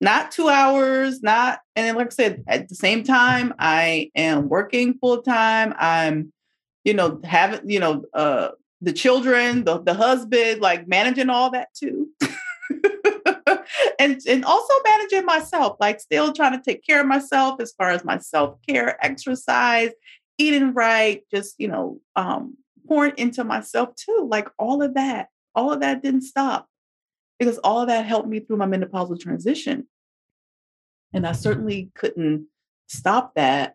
not 0.00 0.30
two 0.30 0.48
hours, 0.48 1.22
not, 1.22 1.60
and 1.74 1.96
like 1.96 2.08
I 2.08 2.10
said, 2.10 2.44
at 2.46 2.68
the 2.68 2.74
same 2.74 3.02
time, 3.02 3.52
I 3.58 4.10
am 4.14 4.48
working 4.48 4.94
full 4.98 5.22
time. 5.22 5.74
I'm, 5.76 6.32
you 6.84 6.94
know, 6.94 7.20
having, 7.24 7.68
you 7.68 7.80
know, 7.80 8.04
uh, 8.14 8.50
the 8.80 8.92
children, 8.92 9.64
the, 9.64 9.82
the 9.82 9.94
husband, 9.94 10.60
like 10.60 10.86
managing 10.86 11.30
all 11.30 11.50
that 11.50 11.68
too. 11.74 12.08
and 13.98 14.20
and 14.26 14.44
also 14.44 14.74
managing 14.84 15.24
myself, 15.24 15.76
like 15.80 15.98
still 15.98 16.32
trying 16.32 16.52
to 16.52 16.62
take 16.62 16.86
care 16.86 17.00
of 17.00 17.06
myself 17.06 17.60
as 17.60 17.72
far 17.72 17.90
as 17.90 18.04
my 18.04 18.18
self-care, 18.18 19.04
exercise, 19.04 19.90
eating 20.38 20.72
right, 20.72 21.22
just, 21.30 21.56
you 21.58 21.68
know, 21.68 22.00
um, 22.16 22.56
pouring 22.86 23.14
into 23.16 23.44
myself 23.44 23.94
too. 23.96 24.26
Like 24.28 24.48
all 24.58 24.82
of 24.82 24.94
that, 24.94 25.28
all 25.54 25.72
of 25.72 25.80
that 25.80 26.02
didn't 26.02 26.22
stop 26.22 26.68
because 27.38 27.58
all 27.58 27.80
of 27.80 27.88
that 27.88 28.06
helped 28.06 28.28
me 28.28 28.40
through 28.40 28.56
my 28.56 28.66
menopausal 28.66 29.20
transition. 29.20 29.86
And 31.12 31.26
I 31.26 31.32
certainly 31.32 31.90
couldn't 31.94 32.46
stop 32.86 33.34
that 33.34 33.74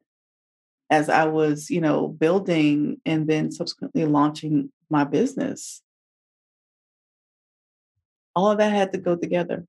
as 0.89 1.09
I 1.09 1.25
was, 1.25 1.69
you 1.69 1.81
know, 1.81 2.07
building 2.07 3.01
and 3.05 3.27
then 3.27 3.51
subsequently 3.51 4.05
launching 4.05 4.71
my 4.89 5.03
business. 5.03 5.81
All 8.35 8.51
of 8.51 8.57
that 8.57 8.71
had 8.71 8.91
to 8.93 8.97
go 8.97 9.15
together. 9.15 9.65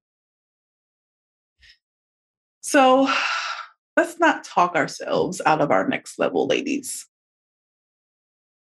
So 2.61 3.11
let's 3.97 4.19
not 4.19 4.45
talk 4.45 4.75
ourselves 4.75 5.41
out 5.47 5.61
of 5.61 5.71
our 5.71 5.89
next 5.89 6.19
level, 6.19 6.47
ladies. 6.47 7.07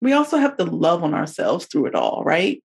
We 0.01 0.13
also 0.13 0.39
have 0.39 0.57
to 0.59 0.65
love 0.65 1.03
on 1.03 1.15
ourselves 1.15 1.67
through 1.67 1.87
it 1.87 1.95
all, 1.95 2.23
right? 2.25 2.63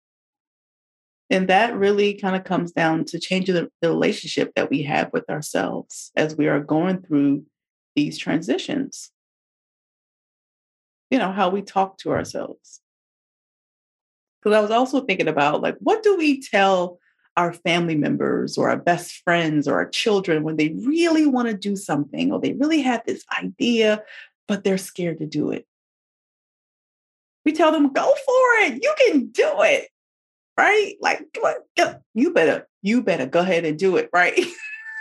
And 1.29 1.47
that 1.47 1.75
really 1.75 2.15
kind 2.15 2.35
of 2.35 2.43
comes 2.43 2.71
down 2.71 3.05
to 3.05 3.19
changing 3.19 3.55
the, 3.55 3.69
relationship 3.83 4.51
that 4.55 4.69
we 4.69 4.83
have 4.83 5.11
with 5.13 5.29
ourselves 5.29 6.11
as 6.15 6.35
we 6.35 6.47
are 6.47 6.59
going 6.59 7.03
through 7.03 7.45
these 7.95 8.17
transitions. 8.17 9.11
You 11.11 11.19
know, 11.19 11.31
how 11.31 11.49
we 11.49 11.61
talk 11.61 11.97
to 11.99 12.11
ourselves. 12.11 12.81
Because 14.41 14.57
I 14.57 14.61
was 14.61 14.71
also 14.71 15.01
thinking 15.01 15.27
about 15.27 15.61
like, 15.61 15.75
what 15.79 16.01
do 16.01 16.17
we 16.17 16.41
tell 16.41 16.98
our 17.39 17.53
family 17.53 17.95
members 17.95 18.57
or 18.57 18.69
our 18.69 18.77
best 18.77 19.21
friends 19.23 19.67
or 19.67 19.75
our 19.75 19.89
children 19.89 20.43
when 20.43 20.57
they 20.57 20.69
really 20.85 21.25
want 21.25 21.47
to 21.47 21.53
do 21.53 21.75
something 21.75 22.31
or 22.31 22.39
they 22.39 22.53
really 22.53 22.81
have 22.81 23.01
this 23.05 23.23
idea, 23.41 24.03
but 24.47 24.63
they're 24.63 24.77
scared 24.77 25.19
to 25.19 25.25
do 25.25 25.51
it? 25.51 25.65
We 27.45 27.53
tell 27.53 27.71
them, 27.71 27.93
go 27.93 28.03
for 28.03 28.65
it. 28.65 28.83
You 28.83 28.93
can 28.97 29.27
do 29.27 29.61
it 29.61 29.89
right? 30.59 30.95
Like, 30.99 31.25
you 32.13 32.33
better, 32.33 32.67
you 32.81 33.01
better 33.01 33.25
go 33.25 33.39
ahead 33.39 33.63
and 33.63 33.79
do 33.79 33.95
it, 33.95 34.09
right? 34.11 34.37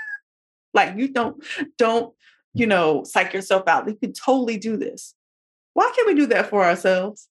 like, 0.75 0.97
you 0.97 1.09
don't, 1.09 1.43
don't, 1.77 2.15
you 2.55 2.67
know, 2.67 3.03
psych 3.03 3.33
yourself 3.33 3.67
out. 3.67 3.89
You 3.89 3.97
can 3.97 4.13
totally 4.13 4.57
do 4.57 4.77
this. 4.77 5.15
Why 5.75 5.93
can't 5.95 6.07
we 6.07 6.15
do 6.15 6.27
that 6.27 6.49
for 6.49 6.65
ourselves? 6.65 7.29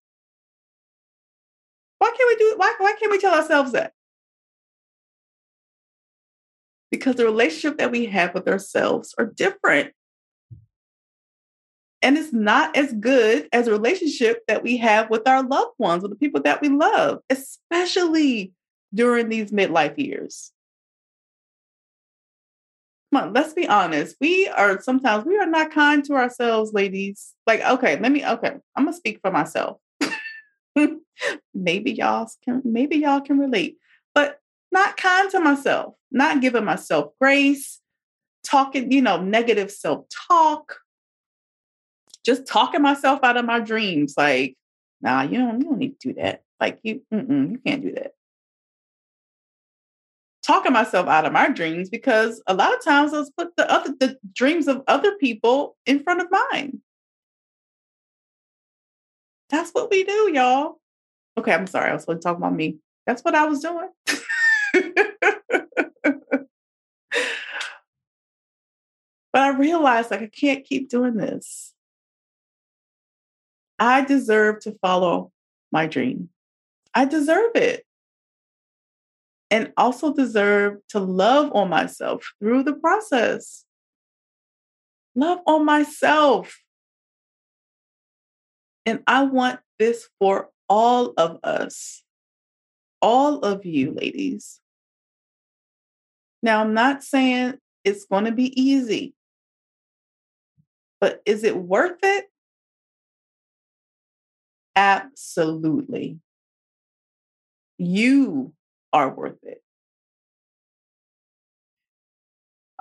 Why 2.00 2.10
can't 2.10 2.28
we 2.28 2.36
do? 2.36 2.56
Why, 2.58 2.76
why 2.80 2.94
can't 3.00 3.12
we 3.12 3.18
tell 3.18 3.34
ourselves 3.34 3.72
that? 3.72 3.94
Because 6.92 7.16
the 7.16 7.26
relationship 7.26 7.78
that 7.78 7.92
we 7.92 8.06
have 8.06 8.34
with 8.34 8.48
ourselves 8.48 9.14
are 9.18 9.26
different. 9.26 9.94
And 12.02 12.18
it's 12.18 12.32
not 12.32 12.78
as 12.78 12.94
good 12.94 13.50
as 13.52 13.68
a 13.68 13.72
relationship 13.72 14.44
that 14.48 14.64
we 14.64 14.78
have 14.78 15.10
with 15.10 15.28
our 15.28 15.44
loved 15.44 15.74
ones, 15.78 16.04
with 16.04 16.12
the 16.12 16.18
people 16.18 16.42
that 16.44 16.62
we 16.62 16.70
love, 16.70 17.20
especially 17.30 18.54
during 18.94 19.30
these 19.30 19.52
midlife 19.52 19.98
years. 19.98 20.52
Come 23.14 23.24
on, 23.24 23.34
let's 23.34 23.54
be 23.54 23.68
honest. 23.68 24.18
We 24.20 24.48
are 24.50 24.82
sometimes 24.82 25.26
we 25.26 25.38
are 25.38 25.48
not 25.48 25.72
kind 25.72 26.04
to 26.06 26.14
ourselves, 26.14 26.74
ladies. 26.74 27.34
Like, 27.46 27.62
okay, 27.62 27.98
let 28.00 28.12
me 28.12 28.26
okay, 28.26 28.56
I'm 28.76 28.86
gonna 28.86 28.96
speak 28.96 29.20
for 29.22 29.32
myself. 29.32 29.78
maybe 31.54 31.92
y'all 31.94 32.30
can 32.44 32.62
maybe 32.66 32.98
y'all 32.98 33.22
can 33.22 33.40
relate, 33.40 33.78
not 34.78 34.96
kind 34.96 35.30
to 35.32 35.40
myself, 35.40 35.96
not 36.12 36.40
giving 36.40 36.64
myself 36.64 37.12
grace, 37.20 37.80
talking, 38.44 38.92
you 38.92 39.02
know, 39.02 39.20
negative 39.20 39.72
self-talk, 39.72 40.78
just 42.24 42.46
talking 42.46 42.84
myself 42.84 43.20
out 43.24 43.38
of 43.38 43.46
my 43.46 43.60
dreams. 43.60 44.14
Like, 44.16 44.56
nah, 45.02 45.24
you 45.24 45.40
don't, 45.40 45.60
you 45.60 45.66
don't 45.66 45.80
need 45.80 46.00
to 46.00 46.10
do 46.10 46.22
that. 46.22 46.44
Like, 46.62 46.80
you, 46.84 47.02
you 47.12 47.60
can't 47.66 47.82
do 47.82 47.94
that. 47.94 48.12
Talking 50.44 50.74
myself 50.74 51.08
out 51.08 51.26
of 51.26 51.34
my 51.34 51.50
dreams 51.50 51.90
because 51.90 52.42
a 52.46 52.54
lot 52.54 52.74
of 52.74 52.84
times 52.84 53.14
I'll 53.14 53.28
put 53.36 53.56
the 53.58 53.70
other 53.70 53.94
the 54.00 54.18
dreams 54.34 54.68
of 54.68 54.84
other 54.88 55.16
people 55.16 55.76
in 55.86 56.04
front 56.04 56.22
of 56.22 56.28
mine. 56.30 56.82
That's 59.50 59.72
what 59.72 59.90
we 59.90 60.04
do, 60.04 60.32
y'all. 60.34 60.80
Okay, 61.38 61.54
I'm 61.54 61.68
sorry. 61.68 61.90
I 61.90 61.94
was 61.94 62.06
going 62.06 62.20
to 62.20 62.24
talk 62.24 62.38
about 62.38 62.54
me. 62.54 62.78
That's 63.08 63.24
what 63.24 63.36
I 63.36 63.46
was 63.46 63.60
doing. 63.60 63.90
but 69.34 69.42
I 69.42 69.50
realized 69.58 70.12
like 70.12 70.22
I 70.22 70.28
can't 70.28 70.66
keep 70.66 70.90
doing 70.90 71.16
this. 71.16 71.74
I 73.80 74.04
deserve 74.04 74.62
to 74.62 74.76
follow 74.82 75.32
my 75.72 75.88
dream. 75.88 76.30
I 76.94 77.06
deserve 77.06 77.52
it. 77.56 77.84
And 79.50 79.72
also 79.78 80.14
deserve 80.14 80.80
to 80.90 81.00
love 81.00 81.52
on 81.54 81.70
myself 81.70 82.34
through 82.40 82.64
the 82.64 82.74
process. 82.74 83.64
Love 85.16 85.40
on 85.48 85.64
myself. 85.66 86.58
And 88.86 89.04
I 89.08 89.24
want 89.24 89.60
this 89.80 90.10
for 90.20 90.50
all 90.70 91.14
of 91.18 91.40
us, 91.44 92.04
all 93.02 93.40
of 93.40 93.66
you, 93.66 93.94
ladies. 93.94 94.60
Now, 96.42 96.62
I'm 96.62 96.74
not 96.74 97.04
saying 97.04 97.56
it's 97.84 98.06
going 98.06 98.26
to 98.26 98.32
be 98.32 98.60
easy, 98.60 99.14
but 101.02 101.22
is 101.26 101.44
it 101.44 101.58
worth 101.58 102.00
it? 102.04 102.26
Absolutely. 104.76 106.20
You 107.78 108.54
are 108.94 109.10
worth 109.10 109.44
it. 109.44 109.62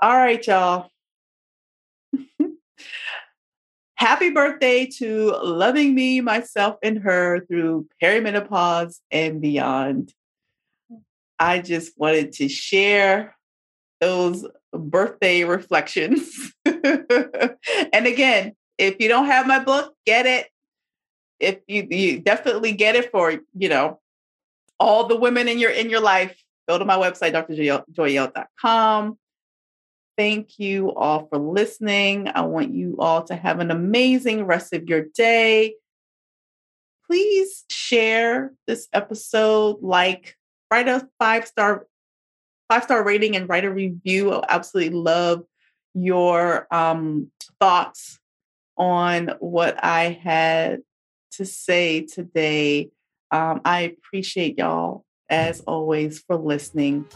All 0.01 0.15
right, 0.15 0.47
y'all. 0.47 0.91
Happy 3.95 4.31
birthday 4.31 4.87
to 4.99 5.31
loving 5.43 5.95
me, 5.95 6.21
myself, 6.21 6.77
and 6.83 6.99
her 6.99 7.47
through 7.47 7.87
perimenopause 8.03 9.01
and 9.11 9.41
beyond. 9.41 10.13
I 11.39 11.61
just 11.61 11.93
wanted 11.99 12.33
to 12.35 12.49
share 12.49 13.36
those 14.07 14.47
birthday 14.73 15.45
reflections. 15.45 16.53
and 16.65 18.07
again, 18.07 18.55
if 18.79 18.97
you 19.01 19.09
don't 19.09 19.27
have 19.27 19.47
my 19.47 19.59
book, 19.59 19.95
get 20.07 20.27
it 20.27 20.47
if 21.41 21.59
you 21.67 21.87
you 21.91 22.21
definitely 22.21 22.73
get 22.73 22.97
it 22.97 23.11
for 23.11 23.41
you 23.55 23.69
know 23.69 24.01
all 24.79 25.07
the 25.07 25.17
women 25.17 25.49
in 25.49 25.59
your 25.59 25.71
in 25.71 25.91
your 25.91 26.01
life, 26.01 26.37
go 26.69 26.79
to 26.79 26.85
my 26.85 26.97
website, 26.97 27.33
drjoyelle.com. 27.33 29.19
Thank 30.17 30.59
you 30.59 30.95
all 30.95 31.27
for 31.27 31.39
listening. 31.39 32.31
I 32.35 32.43
want 32.43 32.73
you 32.73 32.97
all 32.99 33.25
to 33.25 33.35
have 33.35 33.61
an 33.61 33.71
amazing 33.71 34.45
rest 34.45 34.73
of 34.73 34.89
your 34.89 35.05
day. 35.15 35.75
Please 37.07 37.65
share 37.69 38.53
this 38.67 38.89
episode, 38.95 39.83
like, 39.83 40.37
write 40.71 40.89
a 40.89 41.07
five 41.19 41.47
star 41.47 41.87
five 42.69 42.85
star 42.85 43.05
rating 43.05 43.37
and 43.37 43.49
write 43.49 43.65
a 43.65 43.71
review. 43.71 44.33
I 44.33 44.45
absolutely 44.49 44.97
love 44.99 45.45
your 45.95 46.67
um, 46.71 47.31
thoughts 47.61 48.19
on 48.77 49.31
what 49.41 49.83
I 49.83 50.21
had 50.23 50.81
to 51.33 51.45
say 51.45 52.03
today. 52.03 52.91
Um, 53.31 53.61
I 53.65 53.81
appreciate 53.81 54.59
y'all 54.59 55.05
as 55.29 55.61
always 55.63 56.21
for 56.21 56.37
listening. 56.37 57.07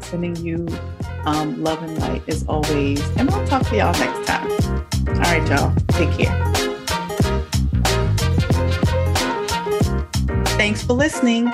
Sending 0.00 0.36
you 0.36 0.66
um, 1.24 1.62
love 1.62 1.82
and 1.82 1.98
light 1.98 2.26
as 2.28 2.44
always. 2.46 3.00
And 3.16 3.30
I'll 3.30 3.46
talk 3.46 3.66
to 3.68 3.76
y'all 3.76 3.92
next 3.92 4.26
time. 4.26 4.50
All 5.08 5.14
right, 5.14 5.48
y'all. 5.48 5.74
Take 5.88 6.10
care. 6.18 6.52
Thanks 10.56 10.82
for 10.82 10.92
listening. 10.92 11.50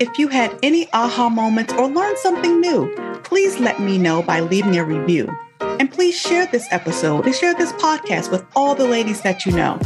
If 0.00 0.18
you 0.18 0.26
had 0.26 0.58
any 0.62 0.88
aha 0.92 1.28
moments 1.28 1.72
or 1.74 1.88
learned 1.88 2.18
something 2.18 2.60
new, 2.60 2.92
please 3.22 3.58
let 3.60 3.80
me 3.80 3.96
know 3.96 4.22
by 4.22 4.40
leaving 4.40 4.76
a 4.76 4.84
review. 4.84 5.32
And 5.60 5.90
please 5.90 6.18
share 6.18 6.46
this 6.46 6.66
episode 6.72 7.26
and 7.26 7.34
share 7.34 7.54
this 7.54 7.72
podcast 7.74 8.32
with 8.32 8.44
all 8.56 8.74
the 8.74 8.86
ladies 8.86 9.20
that 9.22 9.46
you 9.46 9.52
know. 9.52 9.78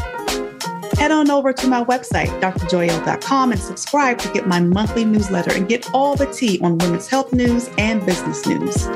Head 0.98 1.10
on 1.10 1.30
over 1.30 1.52
to 1.52 1.68
my 1.68 1.84
website, 1.84 2.28
drjoyelle.com, 2.40 3.52
and 3.52 3.60
subscribe 3.60 4.18
to 4.18 4.32
get 4.32 4.48
my 4.48 4.60
monthly 4.60 5.04
newsletter 5.04 5.52
and 5.52 5.68
get 5.68 5.92
all 5.92 6.16
the 6.16 6.26
tea 6.26 6.58
on 6.60 6.78
women's 6.78 7.06
health 7.06 7.32
news 7.32 7.68
and 7.76 8.04
business 8.06 8.46
news. 8.46 8.88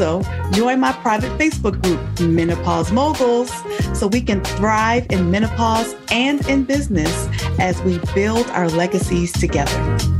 Also, 0.00 0.22
join 0.52 0.80
my 0.80 0.92
private 0.92 1.30
Facebook 1.38 1.82
group, 1.82 2.00
Menopause 2.26 2.90
Moguls, 2.90 3.52
so 3.94 4.06
we 4.06 4.22
can 4.22 4.42
thrive 4.42 5.06
in 5.10 5.30
menopause 5.30 5.94
and 6.10 6.40
in 6.48 6.64
business 6.64 7.28
as 7.58 7.78
we 7.82 7.98
build 8.14 8.46
our 8.52 8.70
legacies 8.70 9.30
together. 9.30 10.19